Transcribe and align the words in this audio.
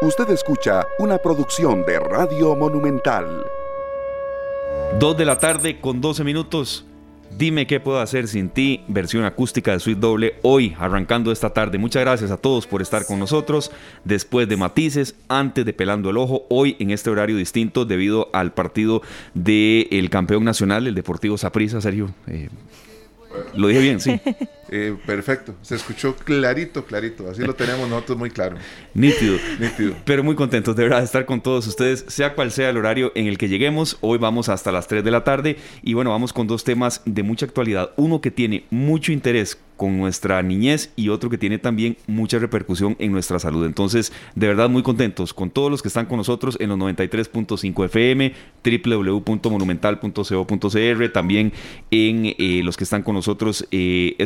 Usted 0.00 0.30
escucha 0.30 0.86
una 1.00 1.18
producción 1.18 1.84
de 1.84 1.98
Radio 1.98 2.54
Monumental. 2.54 3.44
Dos 5.00 5.16
de 5.16 5.24
la 5.24 5.40
tarde 5.40 5.80
con 5.80 6.00
12 6.00 6.22
minutos. 6.22 6.86
Dime 7.36 7.66
qué 7.66 7.80
puedo 7.80 7.98
hacer 7.98 8.28
sin 8.28 8.48
ti, 8.48 8.84
versión 8.86 9.24
acústica 9.24 9.72
de 9.72 9.80
Suite 9.80 10.00
Doble, 10.00 10.36
hoy 10.42 10.76
arrancando 10.78 11.32
esta 11.32 11.50
tarde. 11.50 11.78
Muchas 11.78 12.02
gracias 12.02 12.30
a 12.30 12.36
todos 12.36 12.68
por 12.68 12.80
estar 12.80 13.06
con 13.06 13.18
nosotros. 13.18 13.72
Después 14.04 14.48
de 14.48 14.56
Matices, 14.56 15.16
antes 15.26 15.64
de 15.66 15.72
Pelando 15.72 16.10
el 16.10 16.16
Ojo, 16.16 16.46
hoy 16.48 16.76
en 16.78 16.92
este 16.92 17.10
horario 17.10 17.36
distinto 17.36 17.84
debido 17.84 18.30
al 18.32 18.52
partido 18.52 19.02
del 19.34 20.10
campeón 20.10 20.44
nacional, 20.44 20.86
el 20.86 20.94
Deportivo 20.94 21.36
Saprissa, 21.36 21.80
Sergio. 21.80 22.14
Eh, 22.28 22.50
lo 23.56 23.66
dije 23.66 23.80
bien, 23.80 23.98
sí. 23.98 24.20
Eh, 24.70 24.96
perfecto, 25.06 25.54
se 25.62 25.74
escuchó 25.74 26.16
clarito, 26.16 26.84
clarito. 26.84 27.30
Así 27.30 27.42
lo 27.42 27.54
tenemos 27.54 27.88
nosotros 27.88 28.18
muy 28.18 28.30
claro. 28.30 28.56
Nítido. 28.94 29.36
Nítido. 29.58 29.94
Pero 30.04 30.24
muy 30.24 30.34
contentos 30.34 30.76
de 30.76 30.82
verdad 30.82 30.98
de 30.98 31.04
estar 31.04 31.24
con 31.24 31.40
todos 31.40 31.66
ustedes, 31.66 32.04
sea 32.08 32.34
cual 32.34 32.50
sea 32.50 32.70
el 32.70 32.76
horario 32.76 33.12
en 33.14 33.26
el 33.26 33.38
que 33.38 33.48
lleguemos. 33.48 33.98
Hoy 34.00 34.18
vamos 34.18 34.48
hasta 34.48 34.72
las 34.72 34.88
3 34.88 35.04
de 35.04 35.10
la 35.10 35.24
tarde 35.24 35.56
y 35.82 35.94
bueno, 35.94 36.10
vamos 36.10 36.32
con 36.32 36.46
dos 36.46 36.64
temas 36.64 37.02
de 37.04 37.22
mucha 37.22 37.46
actualidad. 37.46 37.90
Uno 37.96 38.20
que 38.20 38.30
tiene 38.30 38.64
mucho 38.70 39.12
interés 39.12 39.58
con 39.78 39.96
nuestra 39.96 40.42
niñez 40.42 40.92
y 40.96 41.08
otro 41.08 41.30
que 41.30 41.38
tiene 41.38 41.56
también 41.58 41.96
mucha 42.06 42.38
repercusión 42.38 42.96
en 42.98 43.12
nuestra 43.12 43.38
salud. 43.38 43.64
Entonces, 43.64 44.12
de 44.34 44.48
verdad 44.48 44.68
muy 44.68 44.82
contentos 44.82 45.32
con 45.32 45.48
todos 45.50 45.70
los 45.70 45.80
que 45.80 45.88
están 45.88 46.04
con 46.06 46.18
nosotros 46.18 46.58
en 46.60 46.68
los 46.70 46.78
93.5 46.78 47.84
FM, 47.84 48.34
www.monumental.co.cr, 48.64 51.12
también 51.12 51.52
en 51.92 52.26
eh, 52.26 52.62
los 52.64 52.76
que 52.76 52.82
están 52.84 53.04
con 53.04 53.14
nosotros 53.14 53.68
eh, 53.70 54.16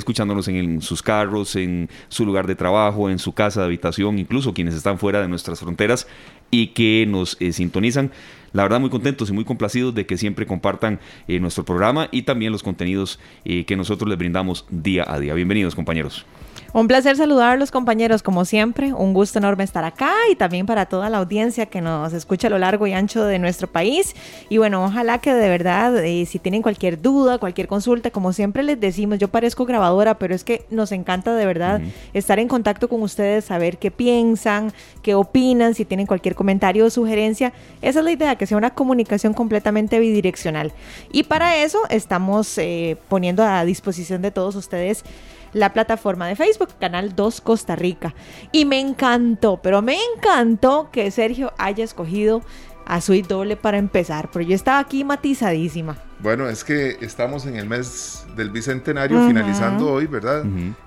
escuchándonos 0.41 0.49
en, 0.49 0.83
sus 0.83 1.03
carros, 1.03 1.57
en 1.57 1.89
su 2.09 2.25
lugar 2.25 2.47
de 2.47 2.55
trabajo, 2.55 3.11
en 3.11 3.19
su 3.19 3.33
casa 3.33 3.61
de 3.61 3.67
habitación, 3.67 4.19
incluso 4.19 4.55
quienes 4.55 4.75
están 4.75 4.99
fuera 4.99 5.21
de 5.21 5.29
nuestras 5.29 5.61
fronteras 5.61 6.07
y 6.51 6.69
que 6.69 7.07
nos 7.09 7.37
eh, 7.41 7.53
sintonizan 7.53 8.11
la 8.53 8.63
verdad 8.65 8.81
muy 8.81 8.91
contentos 8.91 9.31
y 9.31 9.33
muy 9.33 9.45
complacidos 9.45 9.95
de 9.95 10.05
que 10.05 10.19
siempre 10.19 10.47
compartan 10.47 11.01
eh, 11.27 11.41
nuestro 11.41 11.65
programa 11.65 12.09
y 12.11 12.23
también 12.23 12.53
los 12.53 12.63
contenidos 12.63 13.19
eh, 13.45 13.65
que 13.65 13.77
nosotros 13.77 14.09
les 14.09 14.19
brindamos 14.19 14.67
día 14.69 15.05
a 15.07 15.19
día. 15.19 15.33
Bienvenidos 15.35 15.75
compañeros. 15.75 16.27
Un 16.75 16.89
placer 16.89 17.19
saludarlos 17.19 17.71
compañeros, 17.71 18.23
como 18.23 18.47
siempre, 18.47 18.95
un 18.95 19.13
gusto 19.13 19.39
enorme 19.39 19.63
estar 19.63 19.85
acá 19.85 20.15
y 20.31 20.37
también 20.37 20.65
para 20.65 20.87
toda 20.87 21.11
la 21.11 21.19
audiencia 21.19 21.67
que 21.67 21.83
nos 21.83 22.15
escucha 22.15 22.47
a 22.47 22.51
lo 22.51 22.59
largo 22.59 22.87
y 22.87 22.95
ancho 22.95 23.27
de 23.27 23.39
nuestro 23.39 23.67
país. 23.67 24.17
Y 24.49 24.57
bueno, 24.57 24.83
ojalá 24.83 25.19
que 25.19 25.35
de 25.35 25.51
verdad, 25.51 26.03
eh, 26.03 26.25
si 26.25 26.39
tienen 26.39 26.63
cualquier 26.63 27.03
duda, 27.03 27.37
cualquier 27.37 27.69
consulta, 27.69 28.11
como 28.11 28.33
siempre 28.33 28.63
les 28.63 28.81
decimos, 28.81 29.19
yo 29.19 29.29
parezco 29.29 29.67
grabadora, 29.67 30.15
pero 30.15 30.35
es 30.35 30.45
que 30.45 30.65
nos 30.71 30.93
encanta 30.93 31.35
de 31.35 31.45
verdad 31.45 31.83
estar 32.15 32.39
en 32.39 32.49
contacto 32.49 32.89
con 32.89 33.03
ustedes, 33.03 33.45
saber 33.45 33.77
qué 33.77 33.91
piensan, 33.91 34.73
qué 35.03 35.15
opinan, 35.15 35.75
si 35.75 35.85
tienen 35.85 36.07
cualquier 36.07 36.35
comentario 36.35 36.87
o 36.87 36.91
sugerencia. 36.91 37.53
Esa 37.83 37.99
es 37.99 38.05
la 38.07 38.13
idea, 38.13 38.37
que 38.37 38.47
sea 38.47 38.57
una 38.57 38.71
comunicación 38.71 39.35
completamente 39.35 39.99
bidireccional. 39.99 40.73
Y 41.13 41.25
para 41.25 41.59
eso 41.59 41.81
estamos 41.91 42.57
eh, 42.57 42.97
poniendo 43.11 43.43
a 43.43 43.63
disposición 43.67 44.23
de 44.23 44.31
todos 44.31 44.57
ustedes 44.57 45.05
la 45.53 45.73
plataforma 45.73 46.27
de 46.27 46.37
Facebook, 46.37 46.71
Canal 46.81 47.15
2 47.15 47.41
Costa 47.41 47.77
Rica. 47.77 48.15
Y 48.53 48.65
me 48.65 48.81
encantó, 48.81 49.61
pero 49.63 49.83
me 49.83 49.97
encantó 50.17 50.91
que 50.91 51.11
Sergio 51.11 51.53
haya 51.59 51.85
escogido 51.85 52.43
a 52.87 53.01
Suite 53.01 53.29
Doble 53.29 53.57
para 53.57 53.79
empezar, 53.79 54.31
pero 54.33 54.45
yo 54.45 54.55
estaba 54.55 54.79
aquí 54.79 55.05
matizadísima. 55.05 55.99
Bueno, 56.19 56.49
es 56.49 56.65
que 56.65 56.99
estamos 57.01 57.47
en 57.47 57.57
el 57.57 57.67
mes 57.67 58.25
del 58.37 58.51
Bicentenario, 58.51 59.27
finalizando 59.27 59.93
hoy, 59.93 60.07
¿verdad? 60.07 60.45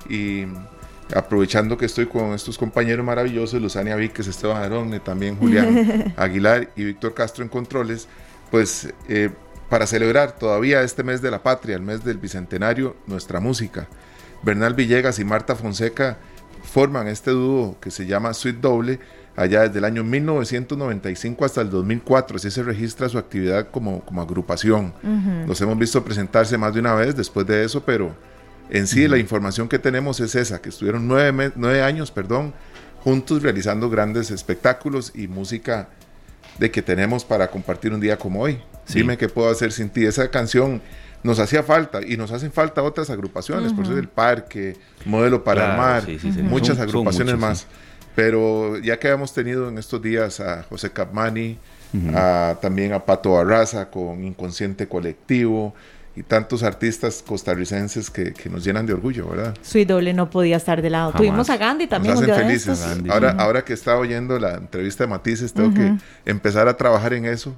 Y 0.09 0.45
aprovechando 1.13 1.77
que 1.77 1.85
estoy 1.85 2.07
con 2.07 2.33
estos 2.33 2.57
compañeros 2.57 3.05
maravillosos, 3.05 3.61
Luzania 3.61 3.95
Víquez, 3.95 4.27
Esteban 4.27 4.61
Arón, 4.61 4.99
también 5.01 5.37
Julián 5.37 6.13
Aguilar 6.17 6.69
y 6.75 6.85
Víctor 6.85 7.13
Castro 7.13 7.43
en 7.43 7.49
Controles, 7.49 8.07
pues 8.49 8.93
eh, 9.07 9.29
para 9.69 9.87
celebrar 9.87 10.33
todavía 10.37 10.81
este 10.81 11.03
mes 11.03 11.21
de 11.21 11.31
la 11.31 11.43
patria, 11.43 11.75
el 11.75 11.81
mes 11.81 12.03
del 12.03 12.17
Bicentenario, 12.17 12.95
nuestra 13.07 13.39
música. 13.39 13.87
Bernal 14.43 14.73
Villegas 14.73 15.19
y 15.19 15.25
Marta 15.25 15.55
Fonseca 15.55 16.17
forman 16.63 17.07
este 17.07 17.31
dúo 17.31 17.77
que 17.79 17.91
se 17.91 18.05
llama 18.05 18.33
Suite 18.33 18.59
Doble 18.59 18.99
allá 19.35 19.61
desde 19.61 19.79
el 19.79 19.85
año 19.85 20.03
1995 20.03 21.45
hasta 21.45 21.61
el 21.61 21.69
2004, 21.69 22.37
así 22.37 22.49
se 22.51 22.63
registra 22.63 23.09
su 23.09 23.17
actividad 23.17 23.69
como, 23.69 24.01
como 24.05 24.21
agrupación. 24.21 24.93
Los 25.47 25.59
hemos 25.61 25.77
visto 25.77 26.03
presentarse 26.03 26.57
más 26.57 26.73
de 26.73 26.79
una 26.79 26.95
vez 26.95 27.15
después 27.15 27.45
de 27.45 27.63
eso, 27.63 27.83
pero 27.83 28.15
en 28.69 28.87
sí 28.87 29.07
la 29.07 29.17
información 29.17 29.67
que 29.67 29.79
tenemos 29.79 30.19
es 30.19 30.35
esa, 30.35 30.61
que 30.61 30.69
estuvieron 30.69 31.07
nueve, 31.07 31.51
nueve 31.55 31.83
años 31.83 32.11
perdón, 32.11 32.53
juntos 33.03 33.43
realizando 33.43 33.89
grandes 33.89 34.31
espectáculos 34.31 35.11
y 35.13 35.27
música 35.27 35.89
de 36.57 36.71
que 36.71 36.81
tenemos 36.81 37.25
para 37.25 37.49
compartir 37.49 37.93
un 37.93 37.99
día 37.99 38.17
como 38.17 38.41
hoy. 38.41 38.59
Dime 38.93 39.17
qué 39.17 39.27
puedo 39.27 39.49
hacer 39.49 39.71
sin 39.71 39.89
ti. 39.89 40.05
Esa 40.05 40.29
canción 40.29 40.81
nos 41.25 41.39
hacía 41.39 41.63
falta 41.63 42.01
y 42.05 42.17
nos 42.17 42.31
hacen 42.31 42.51
falta 42.51 42.83
otras 42.83 43.09
agrupaciones, 43.09 43.73
por 43.73 43.83
eso 43.85 43.97
el 43.97 44.07
parque, 44.07 44.77
modelo 45.05 45.43
para 45.43 45.71
el 45.71 45.77
mar, 45.77 46.03
muchas 46.43 46.79
agrupaciones 46.79 47.35
más. 47.35 47.65
Pero 48.13 48.77
ya 48.77 48.99
que 48.99 49.09
hemos 49.09 49.33
tenido 49.33 49.67
en 49.67 49.79
estos 49.79 50.01
días 50.03 50.39
a 50.39 50.61
José 50.69 50.91
Capmani, 50.91 51.57
también 52.61 52.93
a 52.93 52.99
Pato 52.99 53.31
Barraza 53.31 53.89
con 53.89 54.23
Inconsciente 54.23 54.87
Colectivo, 54.87 55.73
y 56.15 56.23
tantos 56.23 56.63
artistas 56.63 57.21
costarricenses 57.27 58.09
que, 58.09 58.33
nos 58.49 58.63
llenan 58.63 58.85
de 58.85 58.93
orgullo, 58.93 59.27
¿verdad? 59.27 59.53
Su 59.63 59.83
doble 59.83 60.13
no 60.13 60.29
podía 60.29 60.55
estar 60.55 60.81
de 60.81 60.89
lado. 60.89 61.11
Tuvimos 61.11 61.49
a 61.49 61.57
Gandhi 61.57 61.87
también. 61.87 62.13
Nos 62.13 62.23
hacen 62.23 62.35
felices. 62.35 62.87
Ahora, 63.09 63.31
ahora 63.31 63.65
que 63.65 63.73
estaba 63.73 63.99
oyendo 63.99 64.39
la 64.39 64.53
entrevista 64.53 65.03
de 65.03 65.09
Matices, 65.09 65.51
tengo 65.51 65.73
que 65.73 65.95
empezar 66.25 66.69
a 66.69 66.77
trabajar 66.77 67.13
en 67.13 67.25
eso 67.25 67.57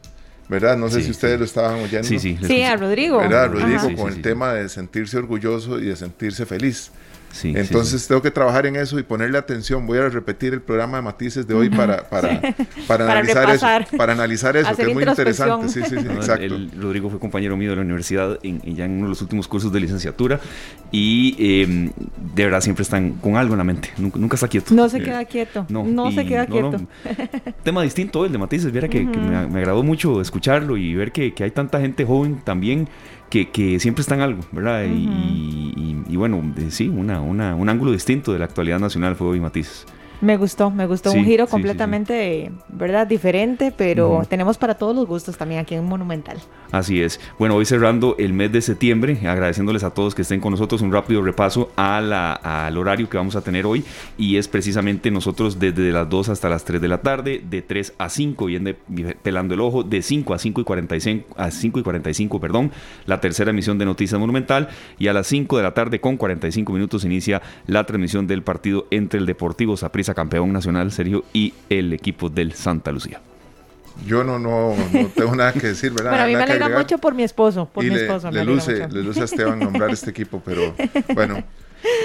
¿verdad? 0.50 0.78
No 0.78 0.90
sé 0.90 1.02
si 1.02 1.12
ustedes 1.12 1.40
lo 1.40 1.46
estaban 1.46 1.80
oyendo. 1.81 2.08
Sí, 2.08 2.19
sí. 2.19 2.38
Sí, 2.41 2.62
a 2.63 2.75
Rodrigo. 2.75 3.18
¿Verdad? 3.19 3.52
Rodrigo 3.52 3.96
con 3.96 4.13
el 4.13 4.22
tema 4.22 4.53
de 4.53 4.69
sentirse 4.69 5.18
orgulloso 5.18 5.80
y 5.80 5.85
de 5.85 5.96
sentirse 5.96 6.46
feliz. 6.46 6.91
Entonces 7.44 8.08
tengo 8.08 8.22
que 8.22 8.32
trabajar 8.32 8.66
en 8.66 8.76
eso 8.76 8.98
y 9.00 9.04
ponerle 9.04 9.38
atención. 9.38 9.86
Voy 9.86 9.98
a 9.98 10.10
repetir 10.10 10.54
el 10.54 10.62
programa 10.62 10.98
de 10.98 11.04
matices 11.04 11.48
de 11.48 11.54
hoy 11.54 11.70
para, 11.70 12.04
para, 12.10 12.42
para, 12.88 13.06
analizar 13.06 13.50
eso. 13.50 13.98
Para 13.98 14.14
analizar 14.14 14.58
eso, 14.58 14.76
que 14.76 14.82
es 14.84 14.94
muy 14.94 15.04
interesante. 15.04 15.70
Sí, 15.70 15.82
sí, 15.84 15.96
sí, 16.00 16.08
exacto. 16.16 16.56
Rodrigo 16.80 17.10
fue 17.10 17.20
compañero 17.20 17.58
mío 17.58 17.72
de 17.72 17.76
la 17.78 17.82
universidad 17.84 18.40
en, 18.44 18.62
ya 18.76 18.86
en 18.86 18.92
uno 18.92 19.04
de 19.04 19.10
los 19.10 19.22
últimos 19.22 19.48
cursos 19.48 19.72
de 19.72 19.80
licenciatura 19.80 20.40
y 20.92 21.62
em, 21.62 21.92
de 22.34 22.46
verdad 22.46 22.62
siempre 22.62 22.84
están 22.84 23.14
con 23.14 23.36
algo 23.36 23.54
en 23.54 23.58
la 23.60 23.64
mente. 23.64 23.92
Nunca, 23.98 24.36
está 24.36 24.48
quieto. 24.48 24.74
No 24.74 24.90
se 24.90 25.02
queda 25.02 25.26
quieto. 25.26 25.66
No, 25.70 25.84
no 25.84 26.12
se 26.12 26.26
queda 26.26 26.46
quieto. 26.46 26.82
Tema 27.64 27.84
distinto 27.84 28.26
el 28.26 28.32
de 28.32 28.38
matices. 28.38 28.72
Viera 28.72 28.88
que, 28.88 29.04
me, 29.04 29.60
agradó 29.60 29.84
mucho 29.84 30.22
escucharlo 30.22 30.78
y 30.78 30.94
ver 30.96 31.12
que, 31.12 31.34
que 31.34 31.44
hay 31.44 31.52
tanta 31.52 31.80
gente 31.80 32.06
joven 32.06 32.42
también 32.44 32.88
que, 33.30 33.80
siempre 33.80 34.02
están 34.02 34.22
algo, 34.22 34.42
¿verdad? 34.52 34.86
y, 34.86 36.16
bueno, 36.16 36.42
sí, 36.70 36.88
una, 36.88 37.22
una, 37.22 37.56
un 37.56 37.70
ángulo 37.70 37.92
distinto 37.92 38.34
de 38.34 38.40
la 38.40 38.46
actualidad 38.46 38.80
nacional 38.80 39.16
fue 39.16 39.28
hoy 39.28 39.40
Matices. 39.40 39.86
Me 40.20 40.36
gustó, 40.38 40.72
me 40.72 40.88
gustó. 40.88 41.12
un 41.12 41.26
giro 41.26 41.48
completamente, 41.48 42.52
¿verdad? 42.70 43.06
Diferente, 43.06 43.72
pero 43.76 44.24
tenemos 44.28 44.58
para 44.58 44.76
todos 44.76 44.96
los 44.96 45.06
gustos 45.06 45.38
también 45.38 45.62
aquí 45.62 45.76
en 45.76 45.86
Monumental. 45.86 46.38
Así 46.72 47.02
es. 47.02 47.20
Bueno, 47.38 47.56
hoy 47.56 47.66
cerrando 47.66 48.16
el 48.18 48.34
mes 48.34 48.52
de 48.52 48.62
septiembre, 48.62 49.20
agradeciéndoles 49.28 49.84
a 49.84 49.92
todos 49.92 50.16
que 50.16 50.24
estén 50.24 50.40
con 50.40 50.52
nosotros, 50.52 50.82
un 50.82 50.92
rápido 50.92 51.22
repaso 51.22 51.72
a 51.76 52.02
la, 52.02 52.34
al 52.34 52.78
horario 52.78 53.10
que 53.10 53.18
vamos 53.18 53.36
a 53.36 53.42
tener 53.42 53.66
hoy 53.66 53.84
y 54.18 54.38
es 54.38 54.48
precisamente 54.48 55.12
nosotros 55.12 55.60
desde 55.60 55.92
las 55.92 56.10
2 56.10 56.30
hasta 56.30 56.50
las 56.50 56.66
3 56.66 56.82
de 56.82 56.88
la 56.88 57.02
tarde, 57.02 57.42
de 57.48 57.62
3 57.62 57.94
a 57.98 58.10
5, 58.10 58.46
viene 58.46 58.74
pelando 59.22 59.54
el 59.54 59.62
ojo, 59.62 59.84
de 59.84 60.02
5 60.02 60.34
a 60.34 60.40
5 60.40 60.62
y 60.62 60.64
45, 60.64 61.36
a 61.38 61.52
5 61.52 61.80
y 61.80 61.84
45, 61.84 62.40
perdón, 62.40 62.72
la 63.06 63.22
tercera 63.22 63.52
emisión 63.52 63.78
de 63.78 63.86
Noticias 63.86 64.20
Monumental 64.20 64.70
y 64.98 65.08
a 65.08 65.14
las 65.14 65.28
5 65.28 65.58
de 65.58 65.64
la 65.64 65.74
tarde 65.74 66.02
con 66.02 66.18
45 66.18 66.74
minutos 66.74 67.06
inicia 67.06 67.42
la 67.68 67.86
transmisión 67.86 68.26
del 68.26 68.42
partido 68.42 68.88
entre 68.90 69.20
el 69.20 69.26
Deportivo 69.26 69.78
Saprissa 69.78 70.06
campeón 70.13 70.54
nacional, 70.54 70.92
Sergio, 70.92 71.24
y 71.33 71.54
el 71.69 71.94
equipo 71.94 72.30
del 72.30 72.54
Santa 72.54 72.92
Lucía. 72.92 73.21
Yo 74.06 74.24
no, 74.24 74.38
no, 74.38 74.75
no 74.94 75.07
tengo 75.15 75.36
nada 75.36 75.54
que 75.54 75.68
decir, 75.68 75.92
¿verdad? 75.92 76.12
Pero 76.12 76.24
a 76.24 76.27
mí 76.27 76.36
me 76.36 76.44
alegra 76.44 76.69
mucho 76.69 76.98
por 77.00 77.15
mi 77.15 77.24
esposo, 77.24 77.65
por 77.65 77.83
mi 77.83 77.89
le, 77.89 78.04
esposo. 78.04 78.30
Le, 78.30 78.45
luce, 78.45 78.88
le 78.88 79.04
luce 79.04 79.21
a 79.21 79.25
Esteban 79.25 79.59
nombrar 79.59 79.89
este 79.89 80.12
equipo, 80.12 80.42
pero 80.45 80.75
bueno, 81.15 81.44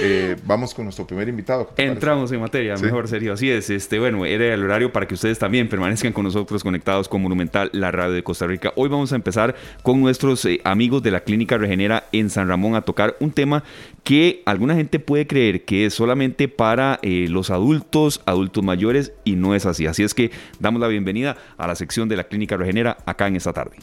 eh, 0.03 0.37
vamos 0.45 0.75
con 0.75 0.85
nuestro 0.85 1.07
primer 1.07 1.29
invitado. 1.29 1.71
Entramos 1.77 2.31
en 2.33 2.41
materia, 2.41 2.77
mejor 2.77 3.09
serio. 3.09 3.33
Así 3.33 3.51
es. 3.51 3.71
Este, 3.71 3.99
bueno, 3.99 4.25
era 4.25 4.53
el 4.53 4.63
horario 4.63 4.93
para 4.93 5.07
que 5.07 5.15
ustedes 5.15 5.39
también 5.39 5.69
permanezcan 5.69 6.13
con 6.13 6.25
nosotros 6.25 6.63
conectados 6.63 7.09
con 7.09 7.23
Monumental, 7.23 7.71
la 7.73 7.91
radio 7.91 8.13
de 8.13 8.23
Costa 8.23 8.47
Rica. 8.47 8.73
Hoy 8.77 8.89
vamos 8.89 9.13
a 9.13 9.17
empezar 9.17 9.55
con 9.83 10.01
nuestros 10.01 10.45
eh, 10.45 10.61
amigos 10.65 11.03
de 11.03 11.11
la 11.11 11.21
Clínica 11.21 11.59
Regenera 11.59 12.05
en 12.13 12.31
San 12.31 12.49
Ramón 12.49 12.75
a 12.75 12.83
tocar 12.83 13.17
un 13.21 13.31
tema 13.31 13.65
que 14.05 14.43
alguna 14.47 14.75
gente 14.75 14.99
puede 14.99 15.27
creer 15.27 15.65
que 15.65 15.87
es 15.87 15.95
solamente 15.95 16.49
para 16.49 16.99
eh, 17.03 17.27
los 17.29 17.51
adultos, 17.51 18.23
adultos 18.27 18.65
mayores, 18.65 19.13
y 19.25 19.37
no 19.37 19.55
es 19.55 19.67
así. 19.67 19.87
Así 19.87 20.03
es 20.03 20.15
que 20.15 20.31
damos 20.59 20.81
la 20.81 20.89
bienvenida 20.89 21.37
a 21.57 21.67
la 21.67 21.75
sección 21.75 22.09
de 22.09 22.17
la 22.17 22.25
Clínica 22.25 22.57
Regenera 22.57 22.99
acá 23.07 23.29
en 23.29 23.37
esta 23.37 23.53
tarde. 23.53 23.77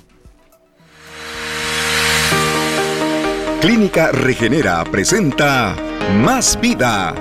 Clínica 3.62 4.14
Regenera 4.14 4.86
presenta 4.86 5.76
Más 6.24 6.58
Vida. 6.62 7.14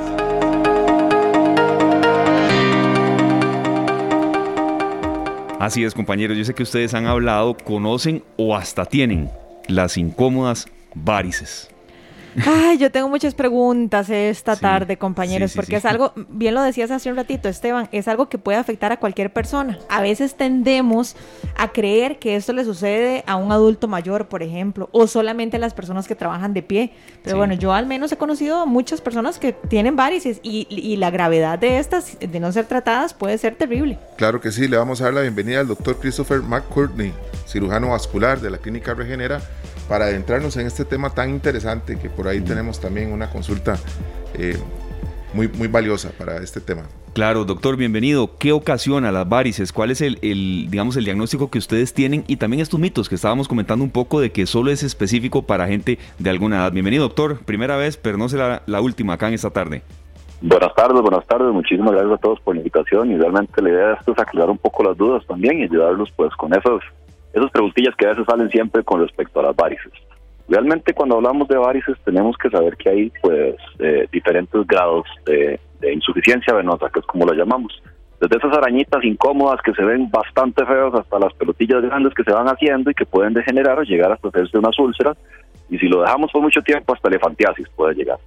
Así 5.58 5.82
es, 5.82 5.94
compañeros. 5.94 6.38
Yo 6.38 6.44
sé 6.44 6.54
que 6.54 6.62
ustedes 6.62 6.94
han 6.94 7.06
hablado, 7.06 7.56
conocen 7.56 8.22
o 8.36 8.54
hasta 8.54 8.84
tienen 8.84 9.28
las 9.66 9.96
incómodas 9.96 10.68
varices. 10.94 11.70
Ay, 12.46 12.78
yo 12.78 12.90
tengo 12.90 13.08
muchas 13.08 13.34
preguntas 13.34 14.10
esta 14.10 14.56
tarde, 14.56 14.96
compañeros, 14.96 15.52
porque 15.54 15.76
es 15.76 15.84
algo, 15.84 16.12
bien 16.28 16.54
lo 16.54 16.62
decías 16.62 16.90
hace 16.90 17.10
un 17.10 17.16
ratito, 17.16 17.48
Esteban, 17.48 17.88
es 17.92 18.08
algo 18.08 18.28
que 18.28 18.38
puede 18.38 18.58
afectar 18.58 18.92
a 18.92 18.98
cualquier 18.98 19.32
persona. 19.32 19.78
A 19.88 20.00
veces 20.00 20.36
tendemos 20.36 21.16
a 21.56 21.68
creer 21.68 22.18
que 22.18 22.36
esto 22.36 22.52
le 22.52 22.64
sucede 22.64 23.24
a 23.26 23.36
un 23.36 23.52
adulto 23.52 23.88
mayor, 23.88 24.28
por 24.28 24.42
ejemplo, 24.42 24.88
o 24.92 25.06
solamente 25.06 25.56
a 25.56 25.60
las 25.60 25.74
personas 25.74 26.06
que 26.06 26.14
trabajan 26.14 26.54
de 26.54 26.62
pie. 26.62 26.92
Pero 27.22 27.36
bueno, 27.36 27.54
yo 27.54 27.72
al 27.72 27.86
menos 27.86 28.12
he 28.12 28.16
conocido 28.16 28.60
a 28.60 28.66
muchas 28.66 29.00
personas 29.00 29.38
que 29.38 29.52
tienen 29.52 29.96
varices 29.96 30.40
y, 30.42 30.66
y 30.70 30.96
la 30.96 31.10
gravedad 31.10 31.58
de 31.58 31.78
estas, 31.78 32.18
de 32.20 32.40
no 32.40 32.52
ser 32.52 32.66
tratadas, 32.66 33.14
puede 33.14 33.38
ser 33.38 33.56
terrible. 33.56 33.98
Claro 34.16 34.40
que 34.40 34.52
sí, 34.52 34.68
le 34.68 34.76
vamos 34.76 35.00
a 35.00 35.04
dar 35.04 35.14
la 35.14 35.22
bienvenida 35.22 35.60
al 35.60 35.68
doctor 35.68 35.98
Christopher 35.98 36.42
McCourtney, 36.42 37.12
cirujano 37.46 37.90
vascular 37.90 38.40
de 38.40 38.50
la 38.50 38.58
Clínica 38.58 38.94
Regenera 38.94 39.40
para 39.88 40.04
adentrarnos 40.06 40.56
en 40.56 40.66
este 40.66 40.84
tema 40.84 41.10
tan 41.10 41.30
interesante 41.30 41.98
que 41.98 42.10
por 42.10 42.28
ahí 42.28 42.40
tenemos 42.40 42.80
también 42.80 43.12
una 43.12 43.30
consulta 43.30 43.76
eh, 44.34 44.56
muy, 45.32 45.48
muy 45.48 45.68
valiosa 45.68 46.10
para 46.16 46.36
este 46.38 46.60
tema. 46.60 46.82
Claro, 47.14 47.44
doctor, 47.44 47.76
bienvenido. 47.76 48.36
¿Qué 48.38 48.52
ocasiona 48.52 49.10
las 49.10 49.28
varices? 49.28 49.72
¿Cuál 49.72 49.90
es 49.90 50.00
el, 50.02 50.18
digamos, 50.70 50.96
el 50.96 51.04
diagnóstico 51.04 51.50
que 51.50 51.58
ustedes 51.58 51.92
tienen? 51.92 52.22
Y 52.28 52.36
también 52.36 52.60
estos 52.60 52.78
mitos 52.78 53.08
que 53.08 53.14
estábamos 53.14 53.48
comentando 53.48 53.84
un 53.84 53.90
poco 53.90 54.20
de 54.20 54.30
que 54.30 54.46
solo 54.46 54.70
es 54.70 54.82
específico 54.82 55.42
para 55.42 55.66
gente 55.66 55.98
de 56.18 56.30
alguna 56.30 56.56
edad. 56.58 56.72
Bienvenido, 56.72 57.04
doctor. 57.04 57.38
Primera 57.44 57.76
vez, 57.76 57.96
pero 57.96 58.18
no 58.18 58.28
será 58.28 58.62
la 58.66 58.80
última 58.80 59.14
acá 59.14 59.28
en 59.28 59.34
esta 59.34 59.50
tarde. 59.50 59.82
Buenas 60.40 60.72
tardes, 60.76 61.00
buenas 61.00 61.26
tardes. 61.26 61.52
Muchísimas 61.52 61.90
gracias 61.90 62.12
a 62.12 62.18
todos 62.18 62.40
por 62.40 62.54
la 62.54 62.60
invitación. 62.60 63.10
Y 63.10 63.16
realmente 63.16 63.60
la 63.62 63.70
idea 63.70 63.86
de 63.88 63.94
esto 63.94 64.12
es 64.12 64.18
aclarar 64.18 64.50
un 64.50 64.58
poco 64.58 64.84
las 64.84 64.96
dudas 64.96 65.26
también 65.26 65.58
y 65.58 65.64
ayudarlos 65.64 66.12
pues 66.14 66.32
con 66.36 66.54
esas 66.54 66.80
esas 67.38 67.50
preguntillas 67.50 67.94
que 67.96 68.06
a 68.06 68.10
veces 68.10 68.26
salen 68.26 68.50
siempre 68.50 68.82
con 68.82 69.00
respecto 69.00 69.40
a 69.40 69.44
las 69.44 69.56
varices. 69.56 69.92
Realmente 70.48 70.94
cuando 70.94 71.16
hablamos 71.16 71.46
de 71.48 71.58
varices 71.58 71.96
tenemos 72.04 72.36
que 72.38 72.48
saber 72.48 72.76
que 72.76 72.88
hay 72.88 73.12
pues 73.22 73.56
eh, 73.78 74.08
diferentes 74.10 74.66
grados 74.66 75.06
de, 75.26 75.60
insuficiencia 75.92 76.54
venosa, 76.54 76.88
que 76.92 77.00
es 77.00 77.06
como 77.06 77.26
lo 77.26 77.34
llamamos. 77.34 77.82
Desde 78.20 78.36
esas 78.36 78.56
arañitas 78.56 79.04
incómodas 79.04 79.60
que 79.62 79.72
se 79.74 79.84
ven 79.84 80.10
bastante 80.10 80.64
feas 80.66 80.92
hasta 80.92 81.18
las 81.20 81.32
pelotillas 81.34 81.82
grandes 81.82 82.14
que 82.14 82.24
se 82.24 82.32
van 82.32 82.48
haciendo 82.48 82.90
y 82.90 82.94
que 82.94 83.06
pueden 83.06 83.34
degenerar 83.34 83.78
o 83.78 83.82
llegar 83.82 84.10
hasta 84.10 84.28
hacerse 84.28 84.58
unas 84.58 84.76
úlceras. 84.78 85.16
Y 85.70 85.78
si 85.78 85.86
lo 85.86 86.00
dejamos 86.00 86.32
por 86.32 86.42
mucho 86.42 86.60
tiempo, 86.62 86.94
hasta 86.94 87.08
elefantiasis 87.08 87.68
puede 87.76 87.94
llegar. 87.94 88.18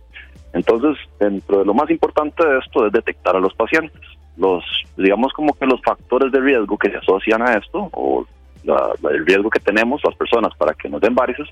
Entonces, 0.54 0.98
dentro 1.20 1.60
de 1.60 1.66
lo 1.66 1.74
más 1.74 1.90
importante 1.90 2.46
de 2.46 2.60
esto 2.60 2.86
es 2.86 2.94
detectar 2.94 3.36
a 3.36 3.40
los 3.40 3.54
pacientes. 3.54 4.02
Los, 4.38 4.64
digamos 4.96 5.34
como 5.34 5.54
que 5.54 5.66
los 5.66 5.82
factores 5.82 6.32
de 6.32 6.40
riesgo 6.40 6.78
que 6.78 6.90
se 6.90 6.98
asocian 6.98 7.42
a 7.42 7.54
esto, 7.54 7.90
o 7.92 8.26
el 8.64 9.26
riesgo 9.26 9.50
que 9.50 9.60
tenemos 9.60 10.02
las 10.04 10.16
personas 10.16 10.56
para 10.58 10.74
que 10.74 10.90
nos 10.90 11.02
den 11.02 11.16
varices, 11.16 11.48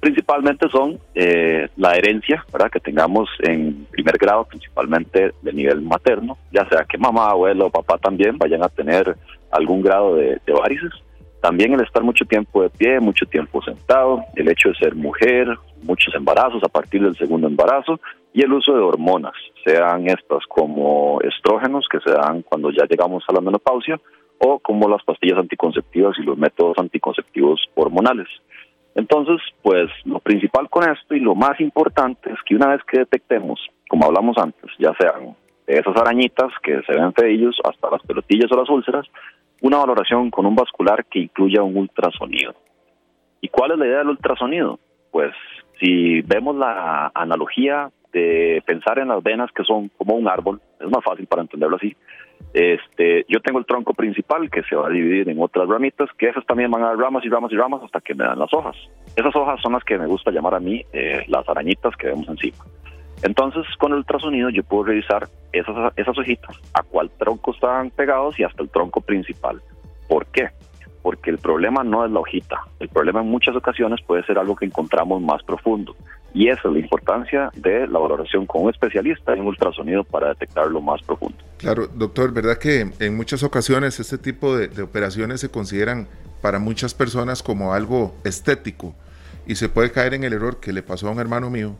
principalmente 0.00 0.68
son 0.70 0.98
eh, 1.14 1.68
la 1.76 1.92
herencia, 1.92 2.44
¿verdad? 2.52 2.70
que 2.70 2.80
tengamos 2.80 3.28
en 3.40 3.86
primer 3.90 4.16
grado, 4.18 4.44
principalmente 4.44 5.32
de 5.42 5.52
nivel 5.52 5.82
materno, 5.82 6.38
ya 6.52 6.68
sea 6.68 6.84
que 6.88 6.98
mamá, 6.98 7.30
abuelo 7.30 7.70
papá 7.70 7.98
también 7.98 8.38
vayan 8.38 8.62
a 8.62 8.68
tener 8.68 9.16
algún 9.50 9.82
grado 9.82 10.14
de, 10.16 10.40
de 10.46 10.52
varices. 10.52 10.92
También 11.40 11.72
el 11.72 11.82
estar 11.82 12.02
mucho 12.02 12.24
tiempo 12.24 12.62
de 12.62 12.70
pie, 12.70 12.98
mucho 12.98 13.24
tiempo 13.26 13.62
sentado, 13.62 14.24
el 14.34 14.48
hecho 14.48 14.70
de 14.70 14.74
ser 14.74 14.96
mujer, 14.96 15.46
muchos 15.82 16.12
embarazos 16.14 16.62
a 16.64 16.68
partir 16.68 17.02
del 17.02 17.16
segundo 17.16 17.46
embarazo 17.46 18.00
y 18.32 18.42
el 18.42 18.52
uso 18.52 18.74
de 18.74 18.80
hormonas, 18.80 19.34
sean 19.64 20.08
estas 20.08 20.44
como 20.48 21.20
estrógenos 21.22 21.86
que 21.90 22.00
se 22.00 22.10
dan 22.10 22.42
cuando 22.42 22.70
ya 22.70 22.84
llegamos 22.88 23.24
a 23.28 23.32
la 23.32 23.40
menopausia 23.40 24.00
o 24.38 24.58
como 24.58 24.88
las 24.88 25.02
pastillas 25.04 25.38
anticonceptivas 25.38 26.16
y 26.18 26.22
los 26.22 26.38
métodos 26.38 26.78
anticonceptivos 26.78 27.60
hormonales. 27.74 28.28
Entonces, 28.94 29.40
pues 29.62 29.90
lo 30.04 30.18
principal 30.18 30.68
con 30.68 30.88
esto 30.90 31.14
y 31.14 31.20
lo 31.20 31.34
más 31.34 31.60
importante 31.60 32.32
es 32.32 32.38
que 32.44 32.56
una 32.56 32.68
vez 32.68 32.82
que 32.84 32.98
detectemos, 32.98 33.60
como 33.88 34.06
hablamos 34.06 34.36
antes, 34.38 34.70
ya 34.78 34.92
sean 34.98 35.36
esas 35.66 35.96
arañitas 35.96 36.52
que 36.62 36.80
se 36.82 36.92
ven 36.92 37.12
feillos 37.12 37.56
hasta 37.62 37.90
las 37.90 38.02
pelotillas 38.02 38.50
o 38.50 38.56
las 38.56 38.68
úlceras, 38.70 39.06
una 39.60 39.78
valoración 39.78 40.30
con 40.30 40.46
un 40.46 40.54
vascular 40.54 41.04
que 41.04 41.20
incluya 41.20 41.62
un 41.62 41.76
ultrasonido. 41.76 42.54
¿Y 43.40 43.48
cuál 43.48 43.72
es 43.72 43.78
la 43.78 43.86
idea 43.86 43.98
del 43.98 44.08
ultrasonido? 44.08 44.78
Pues 45.10 45.32
si 45.78 46.22
vemos 46.22 46.56
la 46.56 47.10
analogía 47.14 47.90
de 48.12 48.62
pensar 48.66 48.98
en 48.98 49.08
las 49.08 49.22
venas 49.22 49.50
que 49.52 49.64
son 49.64 49.90
como 49.96 50.14
un 50.14 50.28
árbol, 50.28 50.60
es 50.80 50.88
más 50.88 51.04
fácil 51.04 51.26
para 51.26 51.42
entenderlo 51.42 51.76
así, 51.76 51.94
este, 52.54 53.24
yo 53.28 53.40
tengo 53.40 53.58
el 53.58 53.66
tronco 53.66 53.94
principal 53.94 54.50
que 54.50 54.62
se 54.62 54.74
va 54.74 54.86
a 54.86 54.90
dividir 54.90 55.28
en 55.28 55.40
otras 55.40 55.68
ramitas, 55.68 56.08
que 56.18 56.28
esas 56.28 56.44
también 56.46 56.70
van 56.70 56.82
a 56.82 56.88
dar 56.88 56.96
ramas 56.96 57.24
y 57.24 57.28
ramas 57.28 57.52
y 57.52 57.56
ramas 57.56 57.82
hasta 57.84 58.00
que 58.00 58.14
me 58.14 58.24
dan 58.24 58.38
las 58.38 58.52
hojas. 58.52 58.76
Esas 59.16 59.34
hojas 59.36 59.60
son 59.60 59.72
las 59.72 59.84
que 59.84 59.98
me 59.98 60.06
gusta 60.06 60.30
llamar 60.30 60.54
a 60.54 60.60
mí 60.60 60.84
eh, 60.92 61.24
las 61.28 61.48
arañitas 61.48 61.94
que 61.96 62.08
vemos 62.08 62.28
encima. 62.28 62.64
Entonces, 63.22 63.64
con 63.78 63.92
el 63.92 63.98
ultrasonido 63.98 64.48
yo 64.50 64.62
puedo 64.62 64.84
revisar 64.84 65.28
esas, 65.52 65.92
esas 65.96 66.16
hojitas, 66.16 66.56
a 66.74 66.82
cuál 66.82 67.10
tronco 67.18 67.52
están 67.52 67.90
pegados 67.90 68.38
y 68.38 68.44
hasta 68.44 68.62
el 68.62 68.70
tronco 68.70 69.00
principal. 69.00 69.60
¿Por 70.08 70.26
qué? 70.26 70.48
Porque 71.02 71.30
el 71.30 71.38
problema 71.38 71.84
no 71.84 72.04
es 72.04 72.10
la 72.10 72.20
hojita, 72.20 72.64
el 72.80 72.88
problema 72.88 73.20
en 73.20 73.28
muchas 73.28 73.54
ocasiones 73.54 74.00
puede 74.06 74.24
ser 74.24 74.38
algo 74.38 74.56
que 74.56 74.66
encontramos 74.66 75.22
más 75.22 75.42
profundo. 75.42 75.94
Y 76.34 76.48
esa 76.48 76.68
es 76.68 76.74
la 76.74 76.78
importancia 76.78 77.50
de 77.54 77.86
la 77.86 77.98
valoración 77.98 78.46
con 78.46 78.64
un 78.64 78.70
especialista 78.70 79.34
en 79.34 79.46
ultrasonido 79.46 80.04
para 80.04 80.28
detectar 80.28 80.66
lo 80.68 80.80
más 80.80 81.02
profundo. 81.02 81.36
Claro, 81.56 81.86
doctor, 81.88 82.32
¿verdad 82.32 82.58
que 82.58 82.90
en 82.98 83.16
muchas 83.16 83.42
ocasiones 83.42 83.98
este 83.98 84.18
tipo 84.18 84.56
de, 84.56 84.82
operaciones 84.82 85.40
se 85.40 85.50
consideran 85.50 86.06
para 86.42 86.58
muchas 86.58 86.94
personas 86.94 87.42
como 87.42 87.72
algo 87.72 88.14
estético 88.24 88.94
y 89.46 89.56
se 89.56 89.68
puede 89.68 89.90
caer 89.90 90.14
en 90.14 90.24
el 90.24 90.34
error 90.34 90.60
que 90.60 90.72
le 90.72 90.82
pasó 90.82 91.08
a 91.08 91.10
un 91.10 91.18
hermano 91.18 91.50
mío 91.50 91.74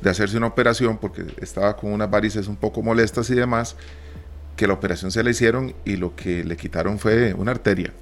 de 0.00 0.10
hacerse 0.10 0.36
una 0.36 0.48
operación 0.48 0.98
porque 0.98 1.24
estaba 1.40 1.76
con 1.76 1.92
unas 1.92 2.10
varices 2.10 2.48
un 2.48 2.56
poco 2.56 2.82
molestas 2.82 3.30
y 3.30 3.34
demás, 3.34 3.76
que 4.56 4.66
la 4.66 4.72
operación 4.72 5.10
se 5.10 5.22
le 5.22 5.30
hicieron 5.30 5.74
y 5.84 5.96
lo 5.96 6.16
que 6.16 6.42
le 6.42 6.56
quitaron 6.56 6.98
fue 6.98 7.34
una 7.34 7.52
arteria. 7.52 7.92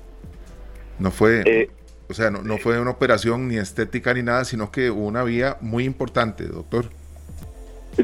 No 1.00 1.11
fue... 1.11 1.43
Eh, 1.47 1.70
o 2.08 2.12
sea, 2.12 2.29
no, 2.31 2.58
fue 2.58 2.81
una 2.81 2.91
operación 2.91 3.47
ni 3.47 3.56
estética 3.56 4.12
ni 4.12 4.23
nada, 4.23 4.44
sino 4.44 4.73
que 4.73 4.91
hubo 4.91 5.06
una 5.06 5.23
vía 5.23 5.56
muy 5.61 5.85
importante, 5.85 6.44
doctor. 6.44 6.87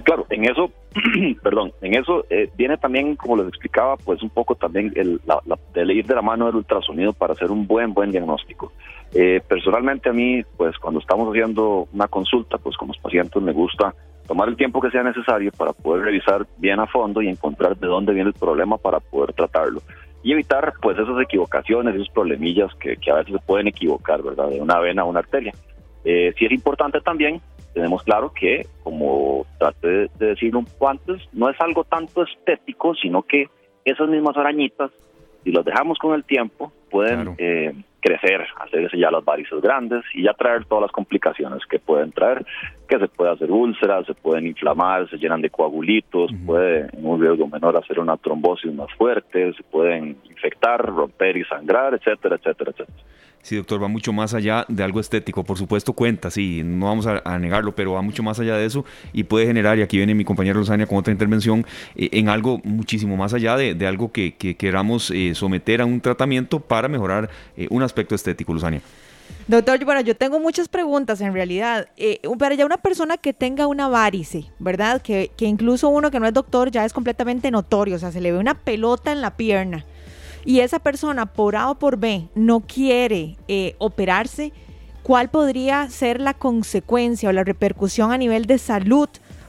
Claro, 0.04 0.26
en 0.30 0.44
eso, 0.44 0.70
perdón, 1.42 1.72
en 1.80 1.94
eso 1.94 2.24
eh, 2.30 2.48
viene 2.56 2.76
también, 2.76 3.16
como 3.16 3.36
les 3.36 3.48
explicaba, 3.48 3.96
pues 3.96 4.22
un 4.22 4.30
poco 4.30 4.54
también 4.54 4.92
el, 4.94 5.20
la, 5.26 5.40
ir 5.92 6.06
de 6.06 6.14
la 6.14 6.22
mano 6.22 6.46
del 6.46 6.54
ultrasonido 6.54 7.12
para 7.12 7.32
hacer 7.32 7.50
un 7.50 7.66
buen, 7.66 7.94
buen 7.94 8.12
diagnóstico. 8.12 8.72
Eh, 9.12 9.40
personalmente 9.48 10.08
a 10.08 10.12
mí, 10.12 10.44
pues 10.56 10.78
cuando 10.78 11.00
estamos 11.00 11.28
haciendo 11.28 11.88
una 11.92 12.06
consulta, 12.06 12.58
pues 12.58 12.76
con 12.76 12.88
los 12.88 12.98
pacientes 12.98 13.42
me 13.42 13.52
gusta 13.52 13.92
tomar 14.28 14.48
el 14.48 14.56
tiempo 14.56 14.80
que 14.80 14.90
sea 14.90 15.02
necesario 15.02 15.50
para 15.50 15.72
poder 15.72 16.04
revisar 16.04 16.46
bien 16.58 16.78
a 16.78 16.86
fondo 16.86 17.22
y 17.22 17.28
encontrar 17.28 17.76
de 17.76 17.86
dónde 17.88 18.12
viene 18.12 18.28
el 18.28 18.34
problema 18.34 18.76
para 18.76 19.00
poder 19.00 19.32
tratarlo 19.32 19.82
y 20.26 20.32
evitar 20.32 20.72
pues 20.82 20.98
esas 20.98 21.20
equivocaciones, 21.22 21.94
esos 21.94 22.08
problemillas 22.08 22.74
que, 22.80 22.98
a 23.12 23.14
veces 23.14 23.34
se 23.34 23.46
pueden 23.46 23.68
equivocar, 23.68 24.24
¿verdad? 24.24 24.48
De 24.48 24.60
una 24.60 24.80
vena 24.80 25.02
a 25.02 25.04
una 25.04 25.20
arteria. 25.20 25.52
Eh, 26.04 26.34
sí 26.36 26.46
es 26.46 26.50
importante 26.50 27.00
también, 27.00 27.40
tenemos 27.72 28.02
claro 28.02 28.32
que, 28.32 28.66
como 28.82 29.46
traté 29.60 29.86
de, 29.86 30.10
decirlo 30.18 30.58
un 30.58 30.64
poco 30.64 30.88
antes, 30.88 31.22
no 31.32 31.48
es 31.48 31.60
algo 31.60 31.84
tanto 31.84 32.24
estético, 32.24 32.96
sino 32.96 33.22
que 33.22 33.48
esas 33.84 34.08
mismas 34.08 34.36
arañitas, 34.36 34.90
si 35.44 35.52
las 35.52 35.64
dejamos 35.64 35.96
con 35.98 36.12
el 36.12 36.24
tiempo, 36.24 36.72
pueden 36.90 37.36
eh, 37.38 37.72
crecer, 38.00 38.48
hacerse 38.58 38.98
ya 38.98 39.12
las 39.12 39.24
varices 39.24 39.60
grandes 39.60 40.02
y 40.12 40.24
ya 40.24 40.32
traer 40.32 40.64
todas 40.64 40.82
las 40.82 40.90
complicaciones 40.90 41.64
que 41.66 41.78
pueden 41.78 42.10
traer, 42.10 42.44
que 42.86 42.98
se 42.98 43.08
puede 43.08 43.32
hacer 43.32 43.50
úlceras, 43.50 44.06
se 44.06 44.14
pueden 44.14 44.46
inflamar, 44.46 45.08
se 45.10 45.16
llenan 45.16 45.42
de 45.42 45.50
coagulitos, 45.50 46.30
puede 46.44 46.88
en 46.92 47.06
un 47.06 47.20
riesgo 47.20 47.46
menor 47.48 47.76
hacer 47.76 47.98
una 47.98 48.16
trombosis 48.16 48.72
más 48.72 48.92
fuerte, 48.94 49.52
se 49.54 49.62
pueden 49.62 50.16
infectar, 50.28 50.84
romper 50.84 51.36
y 51.36 51.44
sangrar, 51.44 51.94
etcétera, 51.94 52.36
etcétera, 52.36 52.70
etcétera. 52.70 52.98
Sí, 53.46 53.54
doctor, 53.54 53.80
va 53.80 53.86
mucho 53.86 54.12
más 54.12 54.34
allá 54.34 54.64
de 54.66 54.82
algo 54.82 54.98
estético. 54.98 55.44
Por 55.44 55.56
supuesto, 55.56 55.92
cuenta, 55.92 56.32
sí, 56.32 56.62
no 56.64 56.86
vamos 56.86 57.06
a, 57.06 57.38
negarlo, 57.38 57.76
pero 57.76 57.92
va 57.92 58.02
mucho 58.02 58.24
más 58.24 58.40
allá 58.40 58.56
de 58.56 58.64
eso 58.64 58.84
y 59.12 59.22
puede 59.22 59.46
generar, 59.46 59.78
y 59.78 59.82
aquí 59.82 59.98
viene 59.98 60.16
mi 60.16 60.24
compañero 60.24 60.58
Lozania 60.58 60.88
con 60.88 60.98
otra 60.98 61.12
intervención, 61.12 61.64
eh, 61.94 62.08
en 62.10 62.28
algo 62.28 62.60
muchísimo 62.64 63.16
más 63.16 63.34
allá 63.34 63.56
de, 63.56 63.86
algo 63.86 64.10
que, 64.10 64.34
queramos 64.34 65.12
eh, 65.12 65.36
someter 65.36 65.80
a 65.80 65.86
un 65.86 66.00
tratamiento 66.00 66.58
para 66.58 66.88
mejorar 66.88 67.30
eh, 67.56 67.68
un 67.70 67.84
aspecto 67.84 68.16
estético, 68.16 68.52
Luzania. 68.52 68.80
Doctor, 69.48 69.84
bueno, 69.84 70.00
yo 70.00 70.16
tengo 70.16 70.40
muchas 70.40 70.68
preguntas 70.68 71.20
en 71.20 71.32
realidad. 71.32 71.88
para 72.38 72.54
ya 72.54 72.66
una 72.66 72.78
persona 72.78 73.16
que 73.16 73.32
tenga 73.32 73.66
una 73.66 73.88
varice, 73.88 74.46
¿verdad? 74.58 75.00
Que, 75.00 75.30
que 75.36 75.44
incluso 75.46 75.88
uno 75.88 76.10
que 76.10 76.18
no 76.18 76.26
es 76.26 76.34
doctor 76.34 76.70
ya 76.70 76.84
es 76.84 76.92
completamente 76.92 77.50
notorio, 77.50 77.96
o 77.96 77.98
sea, 77.98 78.12
se 78.12 78.20
le 78.20 78.32
ve 78.32 78.38
una 78.38 78.54
pelota 78.54 79.12
en 79.12 79.20
la 79.20 79.36
pierna 79.36 79.84
y 80.46 80.60
esa 80.60 80.78
persona 80.78 81.26
por 81.26 81.56
A 81.56 81.70
o 81.70 81.74
por 81.74 81.98
B 81.98 82.28
no 82.34 82.60
quiere 82.60 83.36
eh, 83.48 83.74
operarse, 83.78 84.52
¿cuál 85.02 85.28
podría 85.28 85.90
ser 85.90 86.20
la 86.20 86.34
consecuencia 86.34 87.28
o 87.28 87.32
la 87.32 87.44
repercusión 87.44 88.12
a 88.12 88.16
nivel 88.16 88.46
de 88.46 88.58
salud 88.58 89.08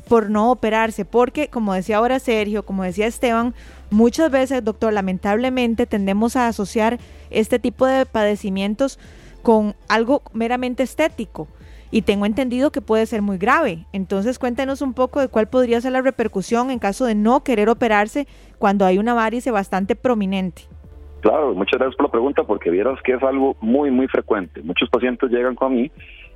por 0.10 0.30
no 0.30 0.52
operarse, 0.52 1.06
porque 1.06 1.50
como 1.50 1.74
decía 1.74 1.98
ahora 1.98 2.20
Sergio, 2.20 2.66
como 2.66 2.84
decía 2.84 3.08
Esteban, 3.08 3.54
muchas 3.92 4.32
veces, 4.32 4.64
doctor, 4.64 4.94
lamentablemente 4.94 5.86
tendemos 5.86 6.36
a 6.36 6.48
asociar 6.48 6.98
este 7.30 7.60
tipo 7.60 7.86
de 7.86 8.06
padecimientos 8.06 9.00
con 9.48 9.76
algo 9.88 10.24
meramente 10.34 10.84
estético 10.84 11.48
y 11.90 12.02
tengo 12.02 12.26
entendido 12.26 12.70
que 12.70 12.82
puede 12.82 13.06
ser 13.06 13.22
muy 13.22 13.38
grave. 13.38 13.86
Entonces 13.94 14.40
cuéntenos 14.40 14.82
un 14.82 14.94
poco 14.94 15.22
de 15.22 15.30
cuál 15.30 15.48
podría 15.48 15.80
ser 15.80 15.94
la 15.94 16.02
repercusión 16.02 16.70
en 16.70 16.80
caso 16.80 17.06
de 17.06 17.16
no 17.16 17.46
querer 17.46 17.70
operarse 17.70 18.28
cuando 18.60 18.86
hay 18.86 18.98
una 18.98 19.14
varice 19.14 19.50
bastante 19.50 19.96
prominente. 19.96 20.64
Claro, 21.22 21.54
muchas 21.54 21.80
gracias 21.80 21.96
por 21.96 22.08
la 22.08 22.12
pregunta 22.12 22.44
porque 22.44 22.70
vieras 22.70 23.02
que 23.06 23.14
es 23.14 23.24
algo 23.24 23.56
muy, 23.62 23.90
muy 23.90 24.10
frecuente. 24.10 24.62
Muchos 24.64 24.90
pacientes 24.90 25.32
llegan 25.32 25.56
con 25.56 25.76
mí 25.76 25.90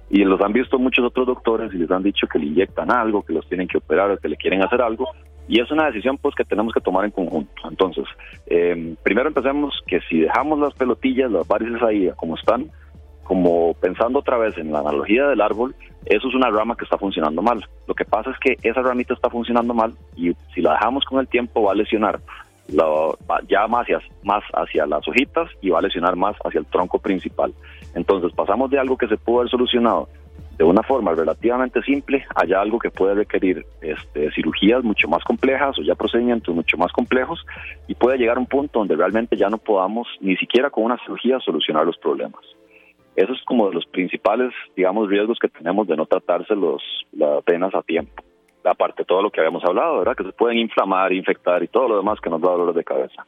y 0.10 0.24
los 0.24 0.40
han 0.40 0.54
visto 0.54 0.80
muchos 0.80 1.04
otros 1.04 1.28
doctores 1.28 1.74
y 1.74 1.80
les 1.80 1.92
han 1.92 2.04
dicho 2.04 2.28
que 2.32 2.40
le 2.40 2.46
inyectan 2.46 2.90
algo, 2.92 3.24
que 3.24 3.34
los 3.34 3.46
tienen 3.50 3.68
que 3.68 3.80
operar 3.80 4.18
que 4.20 4.30
le 4.30 4.38
quieren 4.38 4.64
hacer 4.64 4.82
algo 4.82 5.10
y 5.50 5.60
es 5.60 5.70
una 5.70 5.88
decisión 5.88 6.18
pues 6.18 6.34
que 6.34 6.46
tenemos 6.46 6.74
que 6.74 6.80
tomar 6.80 7.04
en 7.04 7.12
conjunto. 7.12 7.62
Entonces, 7.70 8.06
eh, 8.48 8.96
primero 9.04 9.28
empecemos 9.28 9.78
que 9.86 10.00
si 10.10 10.22
dejamos 10.22 10.60
las 10.60 10.74
pelotillas, 10.76 11.30
las 11.30 11.46
varices 11.46 11.82
ahí 11.84 12.10
como 12.16 12.38
están, 12.38 12.72
como 13.24 13.74
pensando 13.76 14.20
otra 14.20 14.38
vez 14.38 14.58
en 14.58 14.72
la 14.72 14.80
analogía 14.80 15.28
del 15.28 15.42
árbol, 15.42 15.76
eso 16.06 16.28
es 16.28 16.36
una 16.36 16.50
rama 16.50 16.76
que 16.76 16.84
está 16.84 16.98
funcionando 16.98 17.42
mal. 17.42 17.64
Lo 17.88 17.94
que 17.94 18.06
pasa 18.06 18.32
es 18.32 18.38
que 18.40 18.68
esa 18.68 18.82
ramita 18.82 19.14
está 19.14 19.30
funcionando 19.30 19.74
mal 19.74 19.94
y 20.16 20.34
si 20.54 20.62
la 20.62 20.74
dejamos 20.74 21.06
con 21.06 21.20
el 21.20 21.28
tiempo 21.28 21.64
va 21.64 21.72
a 21.72 21.76
lesionar 21.76 22.20
ya 23.48 23.68
más 23.68 23.84
hacia, 23.84 24.00
más 24.24 24.44
hacia 24.54 24.86
las 24.86 25.08
hojitas 25.08 25.50
y 25.62 25.70
va 25.70 25.80
a 25.80 25.82
lesionar 25.82 26.16
más 26.16 26.36
hacia 26.44 26.60
el 26.60 26.66
tronco 26.66 27.00
principal. 27.00 27.54
Entonces 27.96 28.32
pasamos 28.34 28.70
de 28.72 28.80
algo 28.80 28.98
que 28.98 29.08
se 29.08 29.18
pudo 29.18 29.40
haber 29.40 29.52
solucionado 29.52 30.08
de 30.58 30.64
una 30.64 30.84
forma 30.84 31.14
relativamente 31.14 31.82
simple 31.82 32.26
a 32.36 32.46
ya 32.46 32.62
algo 32.62 32.78
que 32.78 32.92
puede 32.92 33.16
requerir 33.16 33.66
este, 33.82 34.32
cirugías 34.32 34.84
mucho 34.84 35.08
más 35.08 35.24
complejas 35.24 35.78
o 35.80 35.82
ya 35.82 35.96
procedimientos 35.96 36.54
mucho 36.54 36.78
más 36.78 36.92
complejos 36.92 37.44
y 37.88 37.96
puede 37.96 38.18
llegar 38.18 38.38
a 38.38 38.42
un 38.42 38.46
punto 38.46 38.80
donde 38.80 38.96
realmente 38.96 39.36
ya 39.36 39.50
no 39.50 39.58
podamos 39.58 40.08
ni 40.20 40.38
siquiera 40.38 40.70
con 40.70 40.84
una 40.84 40.98
cirugía 41.00 41.40
solucionar 41.40 41.86
los 41.86 41.98
problemas. 41.98 42.42
Eso 43.16 43.34
es 43.34 43.42
como 43.44 43.68
de 43.68 43.76
los 43.76 43.86
principales, 43.86 44.54
digamos, 44.76 45.10
riesgos 45.10 45.38
que 45.40 45.50
tenemos 45.50 45.88
de 45.88 45.98
no 45.98 46.06
tratarse 46.06 46.56
los, 46.56 46.82
las 47.12 47.44
venas 47.46 47.74
a 47.76 47.82
tiempo. 47.82 48.24
Aparte 48.64 49.02
de 49.02 49.06
todo 49.06 49.22
lo 49.22 49.32
que 49.32 49.40
habíamos 49.40 49.64
hablado, 49.66 50.00
¿verdad? 50.00 50.16
Que 50.16 50.24
se 50.24 50.32
pueden 50.32 50.60
inflamar, 50.60 51.12
infectar 51.12 51.62
y 51.64 51.68
todo 51.68 51.90
lo 51.90 51.98
demás 51.98 52.20
que 52.22 52.30
nos 52.30 52.42
da 52.42 52.52
dolores 52.52 52.76
de 52.76 52.84
cabeza. 52.84 53.26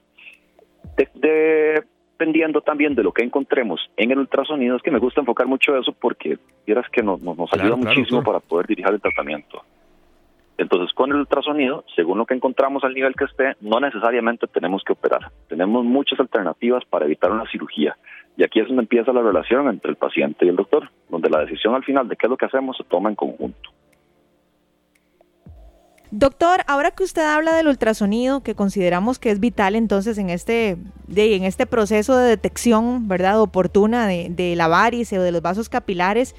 dependiendo 2.15 2.61
también 2.61 2.95
de 2.95 3.03
lo 3.03 3.11
que 3.11 3.23
encontremos 3.23 3.81
en 3.97 4.11
el 4.11 4.19
ultrasonido, 4.19 4.77
es 4.77 4.81
que 4.81 4.91
me 4.91 4.99
gusta 4.99 5.21
enfocar 5.21 5.47
mucho 5.47 5.75
eso 5.75 5.91
porque 5.91 6.37
quieras 6.65 6.85
que 6.89 7.03
nos, 7.03 7.19
nos, 7.21 7.51
ayuda 7.53 7.75
muchísimo 7.75 8.23
para 8.23 8.39
poder 8.39 8.67
dirigir 8.67 8.93
el 8.93 9.01
tratamiento. 9.01 9.63
Entonces, 10.57 10.93
con 10.93 11.11
el 11.11 11.17
ultrasonido, 11.17 11.83
según 11.95 12.19
lo 12.19 12.25
que 12.25 12.35
encontramos 12.35 12.83
al 12.83 12.93
nivel 12.93 13.15
que 13.15 13.25
esté, 13.25 13.55
no 13.61 13.79
necesariamente 13.79 14.47
tenemos 14.47 14.83
que 14.83 14.93
operar. 14.93 15.31
Tenemos 15.47 15.83
muchas 15.83 16.19
alternativas 16.19 16.83
para 16.85 17.05
evitar 17.05 17.31
una 17.31 17.49
cirugía. 17.49 17.97
Y 18.37 18.43
aquí 18.43 18.59
es 18.59 18.67
donde 18.67 18.83
empieza 18.83 19.11
la 19.13 19.21
relación 19.21 19.67
entre 19.67 19.91
el 19.91 19.97
paciente 19.97 20.45
y 20.45 20.49
el 20.49 20.55
doctor, 20.55 20.89
donde 21.09 21.29
la 21.29 21.39
decisión 21.39 21.73
al 21.73 21.83
final 21.83 22.07
de 22.07 22.15
qué 22.15 22.27
es 22.27 22.29
lo 22.29 22.37
que 22.37 22.45
hacemos 22.45 22.77
se 22.77 22.83
toma 22.83 23.09
en 23.09 23.15
conjunto. 23.15 23.69
Doctor, 26.15 26.59
ahora 26.67 26.91
que 26.91 27.03
usted 27.03 27.23
habla 27.23 27.55
del 27.55 27.67
ultrasonido, 27.67 28.43
que 28.43 28.53
consideramos 28.53 29.17
que 29.17 29.31
es 29.31 29.39
vital 29.39 29.75
entonces 29.75 30.19
en 30.19 30.29
este, 30.29 30.77
en 31.15 31.43
este 31.43 31.65
proceso 31.65 32.15
de 32.15 32.29
detección, 32.29 33.07
¿verdad?, 33.07 33.41
oportuna 33.41 34.05
de, 34.05 34.27
de 34.29 34.55
la 34.55 34.67
varice 34.67 35.17
o 35.17 35.23
de 35.23 35.31
los 35.31 35.41
vasos 35.41 35.69
capilares, 35.69 36.35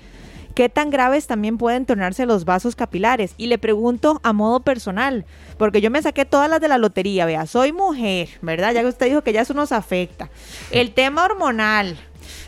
¿Qué 0.55 0.69
tan 0.69 0.91
graves 0.91 1.27
también 1.27 1.59
pueden 1.59 1.85
tornarse 1.85 2.27
los 2.27 2.45
vasos 2.45 2.77
capilares? 2.77 3.35
Y 3.37 3.49
le 3.49 3.59
pregunto 3.59 4.21
a 4.23 4.33
modo 4.33 4.61
personal, 4.61 5.25
porque 5.59 5.81
yo 5.81 5.91
me 5.91 6.01
saqué 6.01 6.25
todas 6.25 6.49
las 6.49 6.61
de 6.61 6.69
la 6.69 6.79
lotería, 6.79 7.27
vea, 7.27 7.47
soy 7.47 7.73
mujer, 7.73 8.29
¿verdad? 8.41 8.73
Ya 8.73 8.87
usted 8.87 9.07
dijo 9.07 9.23
que 9.23 9.33
ya 9.33 9.41
eso 9.41 9.53
nos 9.53 9.73
afecta. 9.73 10.31
El 10.71 10.95
tema 10.95 11.25
hormonal, 11.25 11.99